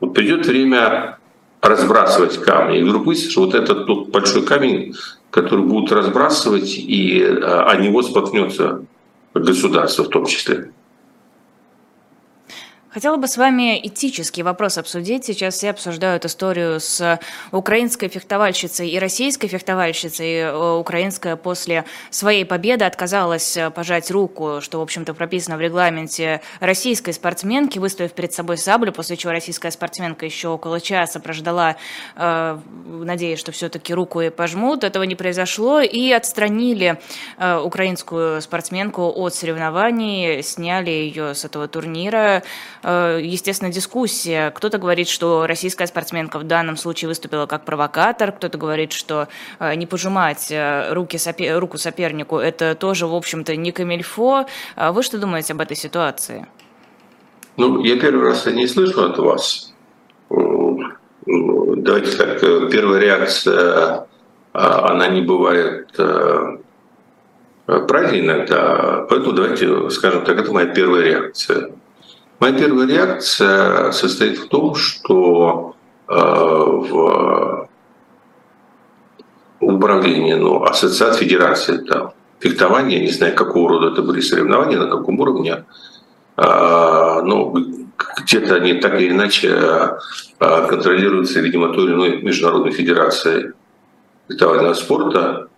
[0.00, 1.18] Вот придет время
[1.60, 2.78] разбрасывать камни.
[2.78, 4.94] И вдруг выяснится, вот этот тот большой камень,
[5.30, 8.84] который будут разбрасывать, и э, о него споткнется
[9.34, 10.72] государство в том числе.
[12.92, 15.24] Хотела бы с вами этический вопрос обсудить.
[15.24, 17.20] Сейчас все обсуждают историю с
[17.52, 20.38] украинской фехтовальщицей и российской фехтовальщицей.
[20.38, 26.40] Э, украинская после своей победы отказалась э, пожать руку, что, в общем-то, прописано в регламенте
[26.58, 31.76] российской спортсменки, выставив перед собой саблю, после чего российская спортсменка еще около часа прождала,
[32.16, 34.82] э, надеясь, что все-таки руку и пожмут.
[34.82, 36.98] Этого не произошло, и отстранили
[37.38, 42.42] украинскую спортсменку от соревнований, сняли ее с этого турнира.
[42.82, 44.50] Э, естественно, дискуссия.
[44.50, 49.28] Кто-то говорит, что российская спортсменка в данном случае выступила как провокатор, кто-то говорит, что
[49.58, 51.58] э, не пожимать э, руки сопер...
[51.58, 54.46] руку сопернику– это тоже, в общем-то, не камильфо.
[54.76, 56.46] А вы что думаете об этой ситуации?
[57.56, 59.74] Ну, я первый раз не слышу от вас.
[61.26, 64.06] Давайте так, первая реакция,
[64.52, 65.90] а, она не бывает
[67.66, 71.70] правильной иногда, поэтому давайте скажем так, это моя первая реакция.
[72.40, 75.76] Моя первая реакция состоит в том, что
[76.08, 77.68] э, в
[79.60, 85.20] управлении, ну, ассоциации, федерации, там, фехтования, не знаю, какого рода это были соревнования, на каком
[85.20, 85.66] уровне,
[86.38, 87.54] э, ну,
[88.22, 93.52] где-то они так или иначе э, контролируются, видимо, той или иной международной федерацией
[94.28, 95.48] фехтовального спорта,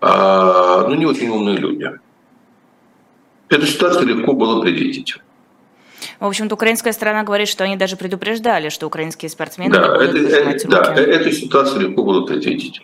[0.00, 1.90] ну, не очень умные люди.
[3.48, 5.16] Эту ситуацию легко было предвидеть.
[6.20, 10.68] В общем-то, украинская сторона говорит, что они даже предупреждали, что украинские спортсмены да, это, это,
[10.68, 12.82] да, эту ситуацию легко будут предвидеть.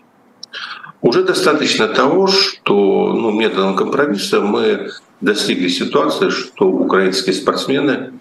[1.01, 4.91] Уже достаточно того, что ну, методом компромисса мы
[5.21, 8.15] достигли ситуации, что украинские спортсмены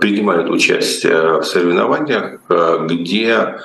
[0.00, 2.40] принимают участие в соревнованиях,
[2.86, 3.56] где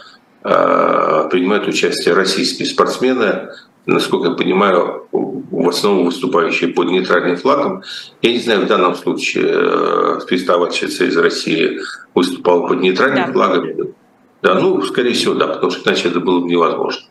[0.43, 3.49] э, принимают участие российские спортсмены,
[3.87, 7.83] насколько я понимаю, в основном выступающие под нейтральным флагом.
[8.21, 11.79] Я не знаю, в данном случае э, спецтоварищица из России
[12.13, 13.33] выступала под нейтральным да.
[13.33, 13.93] флагом.
[14.41, 17.01] Да, ну, скорее всего, да, потому что иначе это было бы невозможно.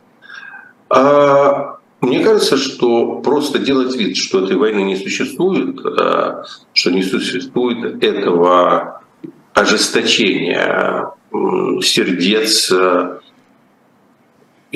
[0.91, 7.03] А, мне кажется, что просто делать вид, что этой войны не существует, а, что не
[7.03, 9.03] существует этого
[9.55, 11.11] ожесточения
[11.83, 12.73] сердец,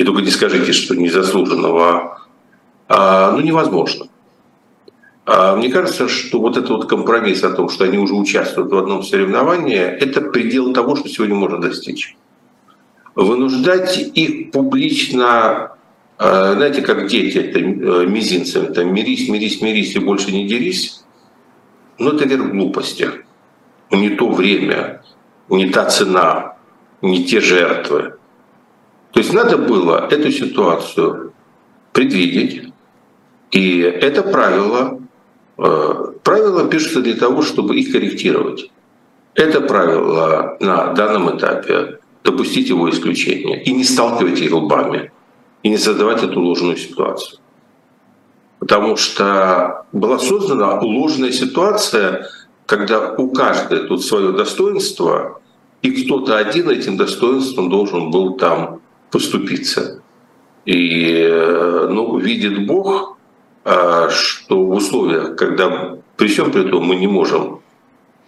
[0.01, 2.21] и только не скажите, что незаслуженного
[2.89, 4.07] а, ну, невозможно.
[5.27, 8.79] А, мне кажется, что вот этот вот компромисс о том, что они уже участвуют в
[8.79, 12.17] одном соревновании, это предел того, что сегодня можно достичь.
[13.15, 15.73] Вынуждать их публично,
[16.17, 21.05] а, знаете, как дети, это э, мизинцем, там, мирись, мирись, мирись и больше не дерись,
[21.99, 23.11] ну, это верх глупости.
[23.91, 25.03] Не то время,
[25.51, 26.57] не та цена,
[27.03, 28.15] не те жертвы.
[29.13, 31.33] То есть надо было эту ситуацию
[31.93, 32.73] предвидеть,
[33.51, 35.01] и это правило,
[35.59, 38.71] э, правила пишутся для того, чтобы их корректировать.
[39.35, 45.11] Это правило на данном этапе допустить его исключение и не сталкивать их лбами,
[45.63, 47.41] и не создавать эту ложную ситуацию.
[48.59, 52.29] Потому что была создана ложная ситуация,
[52.67, 55.41] когда у каждой тут свое достоинство,
[55.83, 58.81] и кто-то один этим достоинством должен был там
[59.11, 60.03] поступиться.
[60.65, 61.27] И
[61.89, 63.19] ну, видит Бог,
[63.65, 67.61] а, что в условиях, когда при всем при том мы не можем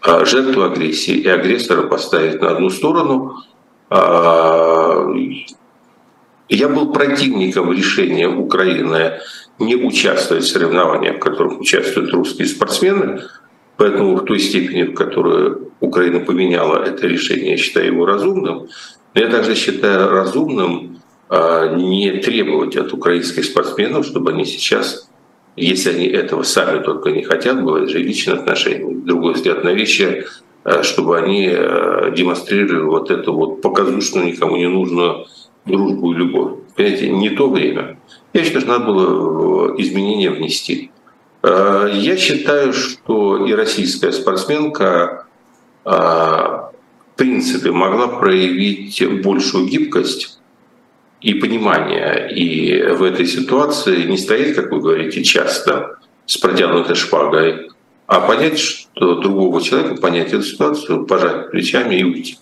[0.00, 3.36] а, жертву агрессии и агрессора поставить на одну сторону,
[6.48, 9.18] я был противником решения Украины
[9.58, 13.22] не участвовать в соревнованиях, в которых участвуют русские спортсмены,
[13.76, 18.68] поэтому в той степени, в которую Украина поменяла это решение, я считаю его разумным.
[19.14, 20.98] Я также считаю разумным
[21.28, 25.10] а, не требовать от украинских спортсменов, чтобы они сейчас,
[25.56, 30.24] если они этого сами только не хотят, бывает же личные отношения, другой взгляд на вещи,
[30.64, 35.26] а, чтобы они а, демонстрировали вот эту вот показушную, никому не нужную
[35.66, 36.52] дружбу и любовь.
[36.74, 37.98] Понимаете, не то время.
[38.32, 40.90] Я считаю, что надо было изменения внести.
[41.44, 45.26] Я считаю, что и российская спортсменка
[47.22, 50.40] принципе могла проявить большую гибкость
[51.20, 52.28] и понимание.
[52.34, 57.70] И в этой ситуации не стоять, как вы говорите, часто с протянутой шпагой,
[58.08, 62.38] а понять, что другого человека, понять эту ситуацию, пожать плечами и уйти.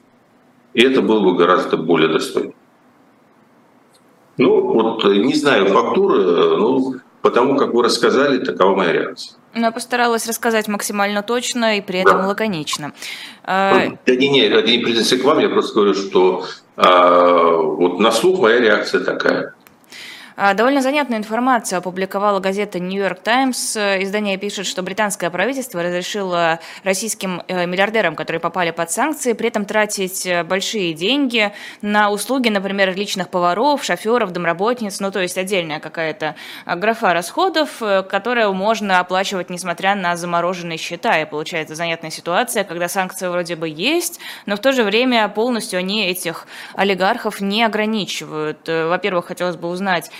[0.72, 2.52] И это было бы гораздо более достойно.
[4.38, 9.36] Ну, вот не знаю фактуры, ну, потому как вы рассказали, такова моя реакция.
[9.54, 12.28] Но я постаралась рассказать максимально точно и при этом да.
[12.28, 12.92] лаконично.
[13.44, 16.46] Да не, не, это не претензия к вам, я просто говорю, что
[16.76, 19.54] а, вот на слух моя реакция такая.
[20.42, 23.76] А, довольно занятную информацию опубликовала газета «Нью-Йорк Таймс».
[23.76, 29.66] Издание пишет, что британское правительство разрешило российским э, миллиардерам, которые попали под санкции, при этом
[29.66, 35.78] тратить э, большие деньги на услуги, например, личных поваров, шоферов, домработниц, ну то есть отдельная
[35.78, 41.20] какая-то э, графа расходов, которую можно оплачивать, несмотря на замороженные счета.
[41.20, 45.80] И получается занятная ситуация, когда санкции вроде бы есть, но в то же время полностью
[45.80, 48.66] они этих олигархов не ограничивают.
[48.66, 50.10] Во-первых, хотелось бы узнать,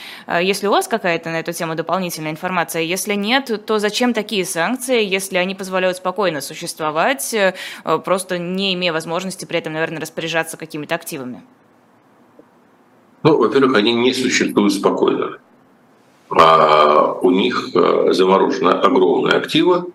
[0.40, 5.04] если у вас какая-то на эту тему дополнительная информация, если нет, то зачем такие санкции,
[5.04, 7.54] если они позволяют спокойно существовать, э,
[8.04, 11.42] просто не имея возможности при этом, наверное, распоряжаться какими-то активами?
[13.22, 15.38] Ну, во-первых, они не существуют спокойно.
[16.30, 19.86] А у них э, заморожены огромные активы,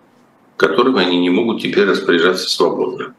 [0.56, 3.14] которыми они не могут теперь распоряжаться свободно.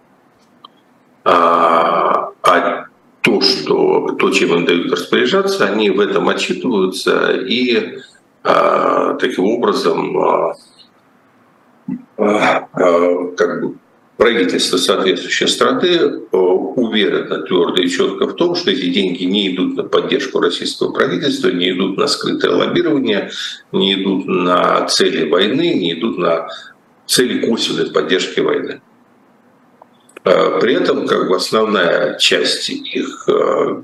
[1.23, 2.86] А, а
[3.27, 7.97] то, что, то, чем им дают распоряжаться, они в этом отчитываются и
[8.41, 10.53] а, таким образом а,
[12.17, 13.75] а, как бы
[14.15, 19.83] правительство соответствующей страны уверено твердо и четко в том, что эти деньги не идут на
[19.83, 23.29] поддержку российского правительства, не идут на скрытое лоббирование,
[23.73, 26.47] не идут на цели войны, не идут на
[27.05, 28.79] цели косвенной поддержки войны.
[30.27, 33.81] Э, при этом как бы основная часть их э,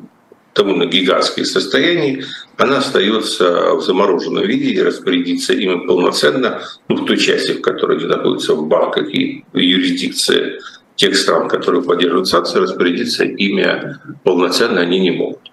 [0.54, 2.24] довольно гигантских состояний,
[2.58, 7.98] она остается в замороженном виде и распорядиться ими полноценно, ну, в той части, в которой
[7.98, 10.60] они находятся в банках и в юрисдикции
[10.96, 15.52] тех стран, которые поддерживают санкции, распорядиться ими полноценно они не могут.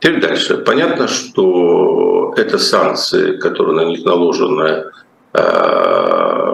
[0.00, 0.58] Теперь дальше.
[0.58, 4.84] Понятно, что это санкции, которые на них наложены
[5.32, 6.44] э,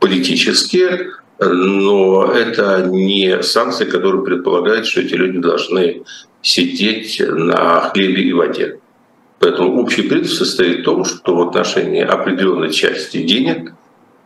[0.00, 6.02] политические, но это не санкции, которые предполагают, что эти люди должны
[6.42, 8.78] сидеть на хлебе и воде.
[9.38, 13.74] Поэтому общий принцип состоит в том, что в отношении определенной части денег,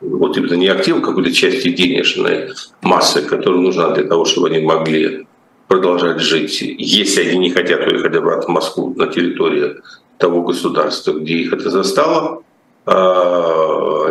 [0.00, 2.50] вот именно не актива, какой-то части денежной
[2.82, 5.26] массы, которая нужна для того, чтобы они могли
[5.66, 9.76] продолжать жить, если они не хотят уехать обратно в Москву на территории
[10.18, 12.42] того государства, где их это застало,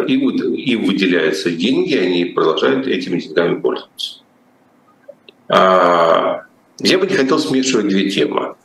[0.07, 4.21] а, им, им выделяются деньги, они продолжают этими деньгами пользоваться.
[5.49, 6.43] А,
[6.79, 8.55] я бы не хотел смешивать две темы.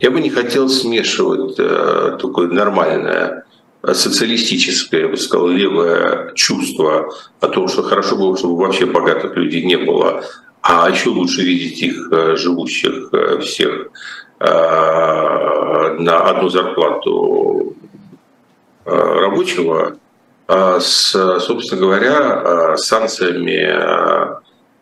[0.00, 3.44] Я бы не хотел смешивать э, такое нормальное
[3.82, 9.64] социалистическое, я бы сказал, левое чувство о том, что хорошо было, чтобы вообще богатых людей
[9.64, 10.22] не было,
[10.62, 13.88] а еще лучше видеть их э, живущих э, всех
[14.40, 17.87] на одну зарплату Э,
[18.88, 19.98] рабочего
[20.50, 21.10] а с,
[21.40, 23.68] собственно говоря, э, санкциями,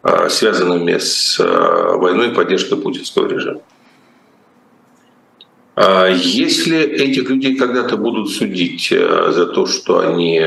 [0.04, 3.60] э, связанными с войной и поддержкой путинского режима.
[5.76, 10.40] Если этих людей когда-то будут судить за то, что они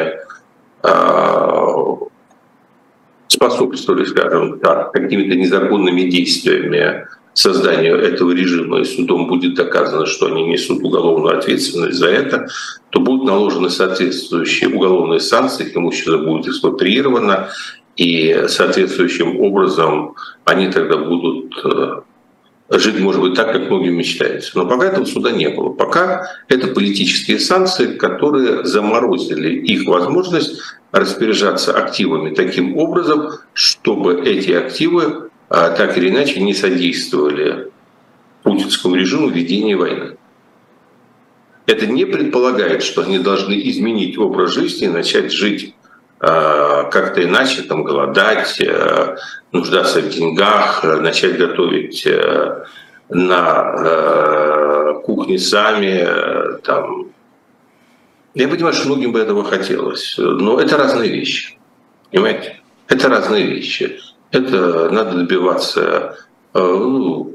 [3.28, 6.99] способствовали, скажем так, какими-то незаконными действиями
[7.40, 12.48] созданию этого режима, и судом будет доказано, что они несут уголовную ответственность за это,
[12.90, 17.50] то будут наложены соответствующие уголовные санкции, их имущество будет экспроприировано,
[17.96, 22.02] и соответствующим образом они тогда будут э,
[22.72, 24.58] жить, может быть, так, как многим мечтается.
[24.58, 25.70] Но пока этого суда не было.
[25.70, 30.60] Пока это политические санкции, которые заморозили их возможность
[30.92, 37.72] распоряжаться активами таким образом, чтобы эти активы так или иначе не содействовали
[38.43, 40.18] путинскому режиму ведения войны.
[41.66, 45.76] Это не предполагает, что они должны изменить образ жизни, начать жить
[46.20, 49.18] а, как-то иначе, там, голодать, а,
[49.52, 52.08] нуждаться в деньгах, начать готовить
[53.10, 56.08] на кухне сами.
[56.62, 57.08] Там.
[58.34, 61.58] Я понимаю, что многим бы этого хотелось, но это разные вещи.
[62.12, 62.60] Понимаете?
[62.88, 64.00] Это разные вещи.
[64.32, 66.18] Это надо добиваться.
[66.54, 67.34] Э, ну,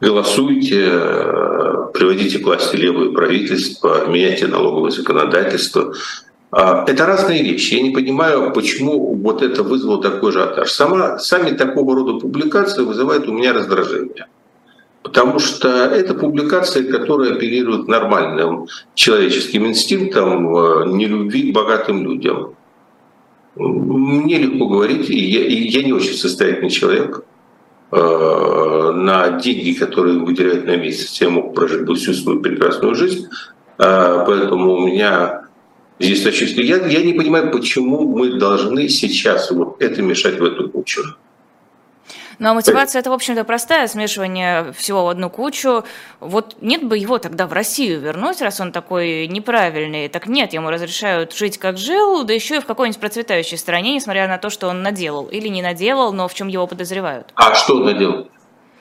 [0.00, 5.94] голосуйте, э, приводите к власти левое правительство, меняйте налоговое законодательство.
[6.52, 7.74] А, это разные вещи.
[7.74, 10.70] Я не понимаю, почему вот это вызвало такой ажиотаж.
[10.70, 14.26] Сама, сами такого рода публикации вызывают у меня раздражение.
[15.02, 22.54] Потому что это публикации, которые апеллируют нормальным человеческим инстинктам э, нелюбви к богатым людям.
[23.56, 27.24] Мне легко говорить, и я, и я не очень состоятельный человек.
[27.92, 33.28] Э, на деньги, которые выделяют на месяц, я мог прожить бы всю свою прекрасную жизнь.
[33.78, 35.42] Э, поэтому у меня
[35.98, 36.60] здесь точно...
[36.60, 41.02] Я, я не понимаю, почему мы должны сейчас вот это мешать в эту кучу.
[42.40, 45.84] Ну а мотивация это, в общем-то, простая, смешивание всего в одну кучу.
[46.20, 50.08] Вот нет бы его тогда в Россию вернуть, раз он такой неправильный.
[50.08, 54.26] Так нет, ему разрешают жить как жил, да еще и в какой-нибудь процветающей стране, несмотря
[54.26, 55.26] на то, что он наделал.
[55.26, 57.30] Или не наделал, но в чем его подозревают.
[57.34, 58.28] А что он наделал?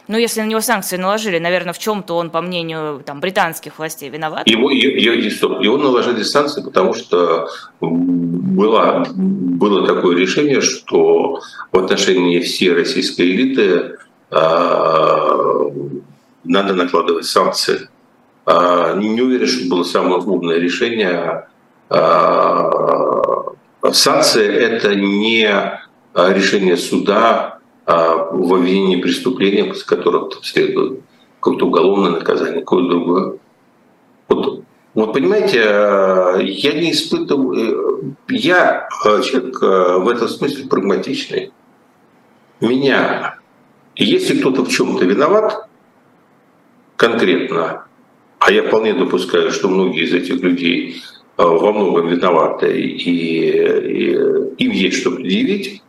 [0.09, 4.09] Ну, если на него санкции наложили, наверное, в чем-то он, по мнению там, британских властей,
[4.09, 4.47] виноват.
[4.47, 7.47] Его, его, стоп, его наложили санкции, потому что
[7.79, 11.41] было, было такое решение, что
[11.71, 13.97] в отношении всей российской элиты
[14.31, 15.69] э,
[16.43, 17.87] надо накладывать санкции.
[18.47, 21.47] Э, не уверен, что было самое умное решение.
[21.91, 22.71] Э,
[23.91, 25.47] санкции– это не
[26.15, 27.58] решение суда
[27.89, 31.01] в обвинении преступления, после которых там следует
[31.39, 33.37] какое-то уголовное наказание, какое-то другое.
[34.27, 34.63] Вот,
[34.93, 41.51] вот понимаете, э, я не испытываю, э, я э, человек в этом смысле прагматичный.
[42.61, 43.39] Меня,
[43.95, 45.67] если кто-то в чем-то виноват,
[46.95, 47.85] конкретно,
[48.37, 51.01] а я вполне допускаю, что многие из этих людей
[51.37, 54.11] во многом виноваты, и, и
[54.57, 55.81] им есть что предъявить,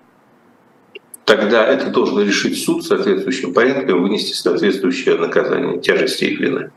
[1.25, 6.71] тогда это должен решить суд соответствующим порядком, вынести соответствующее наказание, тяжести их вины.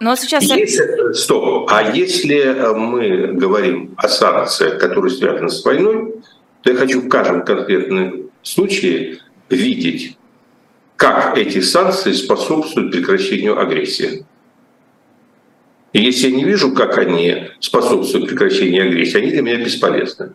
[0.00, 0.44] Но сейчас...
[0.44, 1.70] Если, стоп.
[1.70, 6.14] А если мы говорим о санкциях, которые связаны с войной,
[6.62, 9.18] то я хочу в каждом конкретном случае
[9.50, 10.16] видеть,
[10.96, 14.24] как эти санкции способствуют прекращению агрессии.
[15.92, 20.32] И если я не вижу, как они способствуют прекращению агрессии, они для меня бесполезны.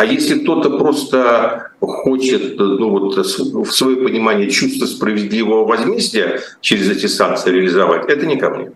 [0.00, 7.04] А если кто-то просто хочет ну, вот, в свое понимание чувство справедливого возмездия через эти
[7.04, 8.72] санкции реализовать, это не ко мне.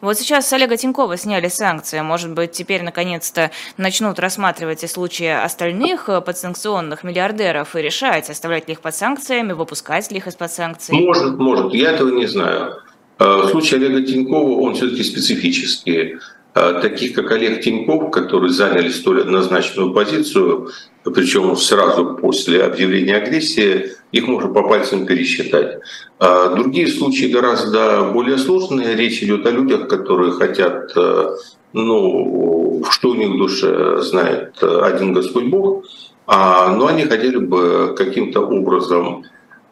[0.00, 2.00] Вот сейчас с Олега Тинькова сняли санкции.
[2.00, 8.66] Может быть, теперь наконец-то начнут рассматривать и случаи остальных э, подсанкционных миллиардеров и решать, оставлять
[8.66, 10.96] ли их под санкциями, выпускать ли их из-под санкций?
[10.96, 11.72] Может, может.
[11.74, 12.82] Я этого не знаю.
[13.20, 16.18] Э, случай Олега Тинькова, он все-таки специфический.
[16.54, 20.70] А, таких как Олег Тиньков, которые заняли столь однозначную позицию,
[21.02, 25.80] причем сразу после объявления агрессии, их можно по пальцам пересчитать.
[26.20, 28.94] А другие случаи гораздо более сложные.
[28.94, 31.36] Речь идет о людях, которые хотят, э,
[31.72, 35.84] ну, что у них в душе знает один Господь Бог,
[36.26, 39.24] а, но они хотели бы каким-то образом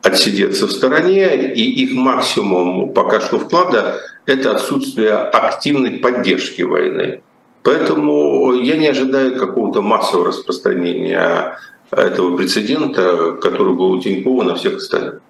[0.02, 7.22] отсидеться в стороне, и их максимум пока что вклада– это отсутствие активной поддержки войны.
[7.62, 11.56] Поэтому я не ожидаю какого-то массового распространения
[11.90, 15.20] этого прецедента, который был у Тинькова на всех остальных.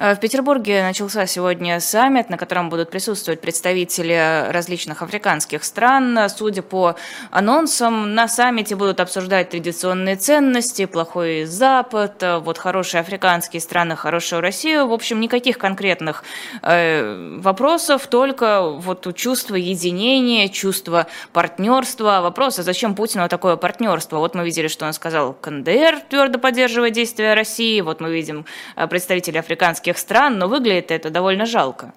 [0.00, 6.18] Э, в Петербурге начался сегодня саммит, на котором будут присутствовать представители различных африканских стран.
[6.34, 6.96] Судя по
[7.30, 14.40] анонсам, на саммите будут обсуждать традиционные ценности, плохой Запад, э, вот хорошие африканские страны, хорошую
[14.40, 14.88] Россию.
[14.88, 16.24] В общем, никаких конкретных
[16.62, 22.20] э, вопросов, только вот чувство единения, чувство партнерства.
[22.22, 24.16] Вопрос, а зачем Путину такое партнерство?
[24.16, 28.46] Вот мы видели, что он сказал, КНДР твердо поддерживает действия России, вот мы видим
[28.76, 31.92] э, представителей африканских европейских стран, но выглядит это довольно жалко.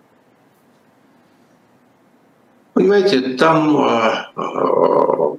[2.74, 5.38] Понимаете, там а, а,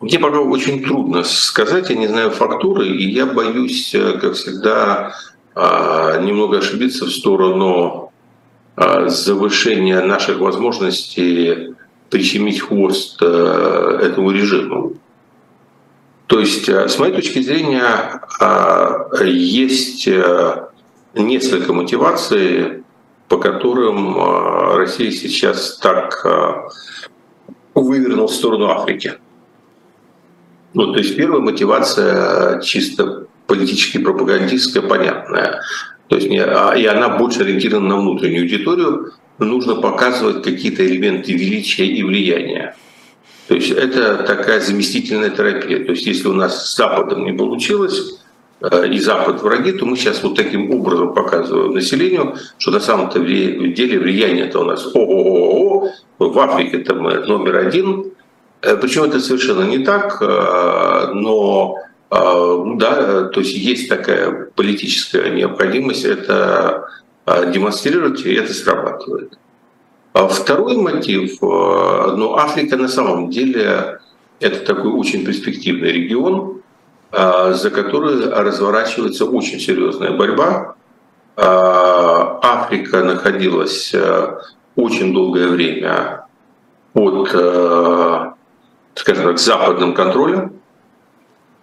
[0.00, 5.12] мне, пожалуй, очень трудно сказать, я не знаю фактуры, и я боюсь, э, как всегда,
[6.22, 8.10] немного ошибиться в сторону
[8.76, 11.74] завышения наших возможностей
[12.08, 14.92] прищемить хвост э, этому режиму.
[16.30, 20.68] То есть, э, с моей точки зрения, э, есть э,
[21.12, 22.84] несколько мотиваций,
[23.26, 24.16] по которым
[24.76, 26.24] Россия сейчас так
[27.74, 29.14] вывернула в сторону Африки.
[30.74, 35.60] Ну, то есть первая мотивация чисто политически пропагандистская, понятная.
[36.08, 39.12] То есть, а, и она больше ориентирована на внутреннюю аудиторию.
[39.38, 42.74] Нужно показывать какие-то элементы величия и влияния.
[43.50, 45.84] То есть это такая заместительная терапия.
[45.84, 48.20] То есть если у нас с Западом не получилось,
[48.60, 53.18] э, и Запад враги, то мы сейчас вот таким образом показываем населению, что на самом-то
[53.18, 55.90] деле влияние это у нас ого-го-го,
[56.20, 58.12] в Африке мы номер один.
[58.62, 61.76] Э, Причем это совершенно не так, э, но
[62.12, 66.88] ну да, то есть есть такая политическая необходимость это
[67.26, 69.38] демонстрировать, и это срабатывает.
[70.12, 74.00] А второй мотив, э, ну, Африка на самом деле
[74.40, 76.62] это такой очень перспективный регион,
[77.12, 80.74] э, за который разворачивается очень серьезная борьба.
[81.36, 83.94] Э, Африка находилась
[84.74, 86.26] очень долгое время
[86.92, 87.28] под,
[88.94, 90.54] скажем так, западным контролем.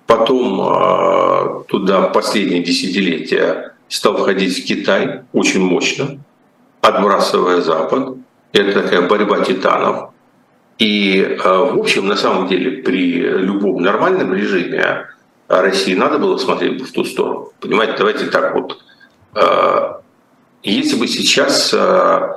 [0.06, 6.20] Потом туда последние десятилетия стал входить Китай очень мощно,
[6.82, 8.18] отбрасывая Запад
[8.58, 10.12] это такая борьба титанов.
[10.78, 15.08] И, э, в общем, на самом деле, при любом нормальном режиме
[15.48, 17.52] России надо было смотреть в ту сторону.
[17.60, 18.78] Понимаете, давайте так вот.
[19.36, 19.94] Э,
[20.64, 22.34] если бы сейчас э,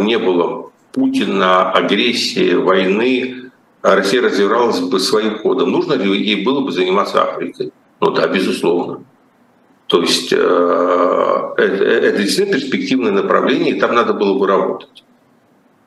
[0.00, 3.50] не было Путина, агрессии, войны,
[3.82, 5.72] Россия развивалась бы своим ходом.
[5.72, 7.72] Нужно ли ей было бы заниматься Африкой?
[8.00, 9.02] Ну да, безусловно.
[9.86, 15.02] То есть это, это действительно перспективное направление, и там надо было бы работать.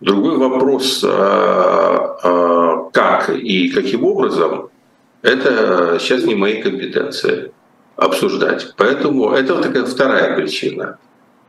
[0.01, 4.69] Другой вопрос, а, а, как и каким образом,
[5.21, 7.51] это сейчас не мои компетенции
[7.95, 8.73] обсуждать.
[8.77, 10.97] Поэтому это вот такая вторая причина.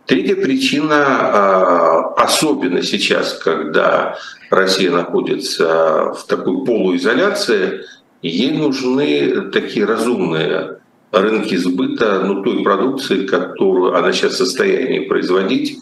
[0.06, 4.16] Третья причина, а, особенно сейчас, когда
[4.50, 7.80] Россия находится в такой полуизоляции,
[8.22, 10.78] ей нужны такие разумные
[11.10, 15.80] рынки сбыта ну, той продукции, которую она сейчас в состоянии производить,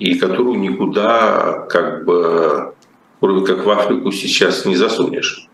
[0.00, 2.74] и которую никуда, как бы,
[3.20, 5.46] вроде как в Африку сейчас не засунешь.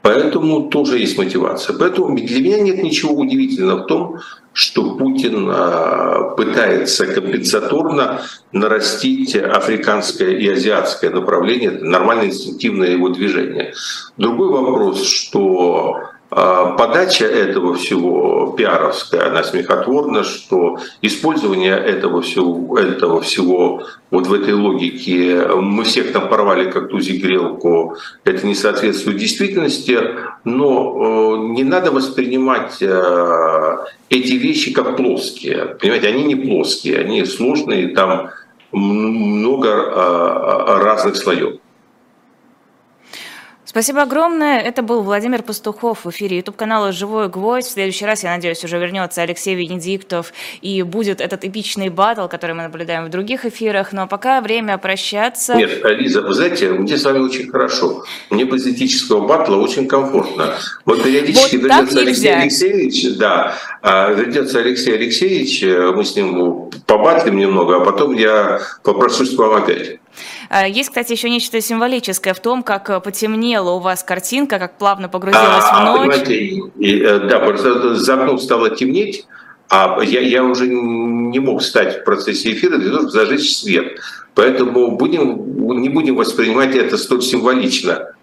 [0.00, 1.76] Поэтому тоже есть мотивация.
[1.76, 4.18] Поэтому для меня нет ничего удивительного в том,
[4.52, 8.22] что Путин а, пытается компенсаторно
[8.52, 13.74] нарастить африканское и азиатское направление, это нормальное инстинктивное его движение.
[14.16, 15.98] Другой вопрос, что
[16.30, 24.52] подача этого всего пиаровская, она смехотворна, что использование этого всего, этого всего вот в этой
[24.52, 29.98] логике, мы всех там порвали как тузик грелку, это не соответствует действительности,
[30.44, 33.76] но э, не надо воспринимать э,
[34.10, 35.76] эти вещи как плоские.
[35.80, 38.30] Понимаете, они не плоские, они сложные, там
[38.72, 41.56] много э, разных слоев.
[43.68, 44.60] Спасибо огромное.
[44.60, 47.68] Это был Владимир Пастухов в эфире YouTube-канала «Живой гвоздь».
[47.68, 52.54] В следующий раз, я надеюсь, уже вернется Алексей Венедиктов и будет этот эпичный батл, который
[52.54, 53.92] мы наблюдаем в других эфирах.
[53.92, 55.54] Но пока время прощаться.
[55.54, 58.04] Нет, Лиза, вы знаете, мне с вами очень хорошо.
[58.30, 60.54] Мне без этического батла очень комфортно.
[60.86, 65.62] Вот периодически вот вернется Алексей Алексеевич, да, а вернется Алексей Алексеевич,
[65.94, 69.97] мы с ним побатлим немного, а потом я попрошусь к вам опять.
[70.50, 74.78] Э, есть, кстати, еще нечто символическое в том, как э, потемнело у вас картинка, как
[74.78, 76.00] плавно погрузилась а, в ночь.
[76.00, 76.34] Понимаете,
[76.78, 79.26] и, э, да, просто за окном стало темнеть,
[79.68, 83.98] а я, я уже не мог встать в процессе эфира для того, чтобы зажечь свет.
[84.34, 88.14] Поэтому будем, не будем воспринимать это столь символично.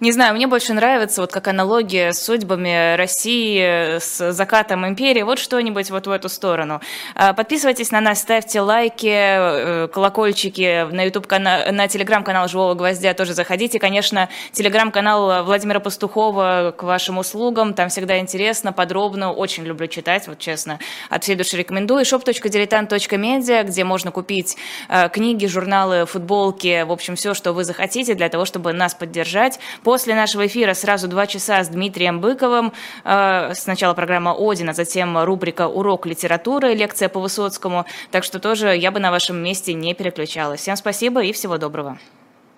[0.00, 5.38] Не знаю, мне больше нравится вот как аналогия с судьбами России, с закатом империи, вот
[5.38, 6.80] что-нибудь вот в эту сторону.
[7.14, 13.14] А, подписывайтесь на нас, ставьте лайки, э, колокольчики на YouTube канал, на телеграм-канал Живого Гвоздя
[13.14, 13.78] тоже заходите.
[13.78, 20.38] Конечно, телеграм-канал Владимира Пастухова к вашим услугам, там всегда интересно, подробно, очень люблю читать, вот
[20.38, 20.78] честно,
[21.10, 22.04] от всей души рекомендую.
[22.04, 24.56] shop.diletant.media, где можно купить
[24.88, 29.58] э, книги, журналы, футболки, в общем, все, что вы захотите для того, чтобы нас поддержать.
[29.82, 32.72] После нашего эфира сразу два часа с Дмитрием Быковым.
[33.04, 37.86] Э, сначала программа «Один», а затем рубрика «Урок литературы», лекция по Высоцкому.
[38.10, 40.60] Так что тоже я бы на вашем месте не переключалась.
[40.60, 41.98] Всем спасибо и всего доброго.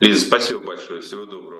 [0.00, 1.02] Лиза, спасибо большое.
[1.02, 1.59] Всего доброго.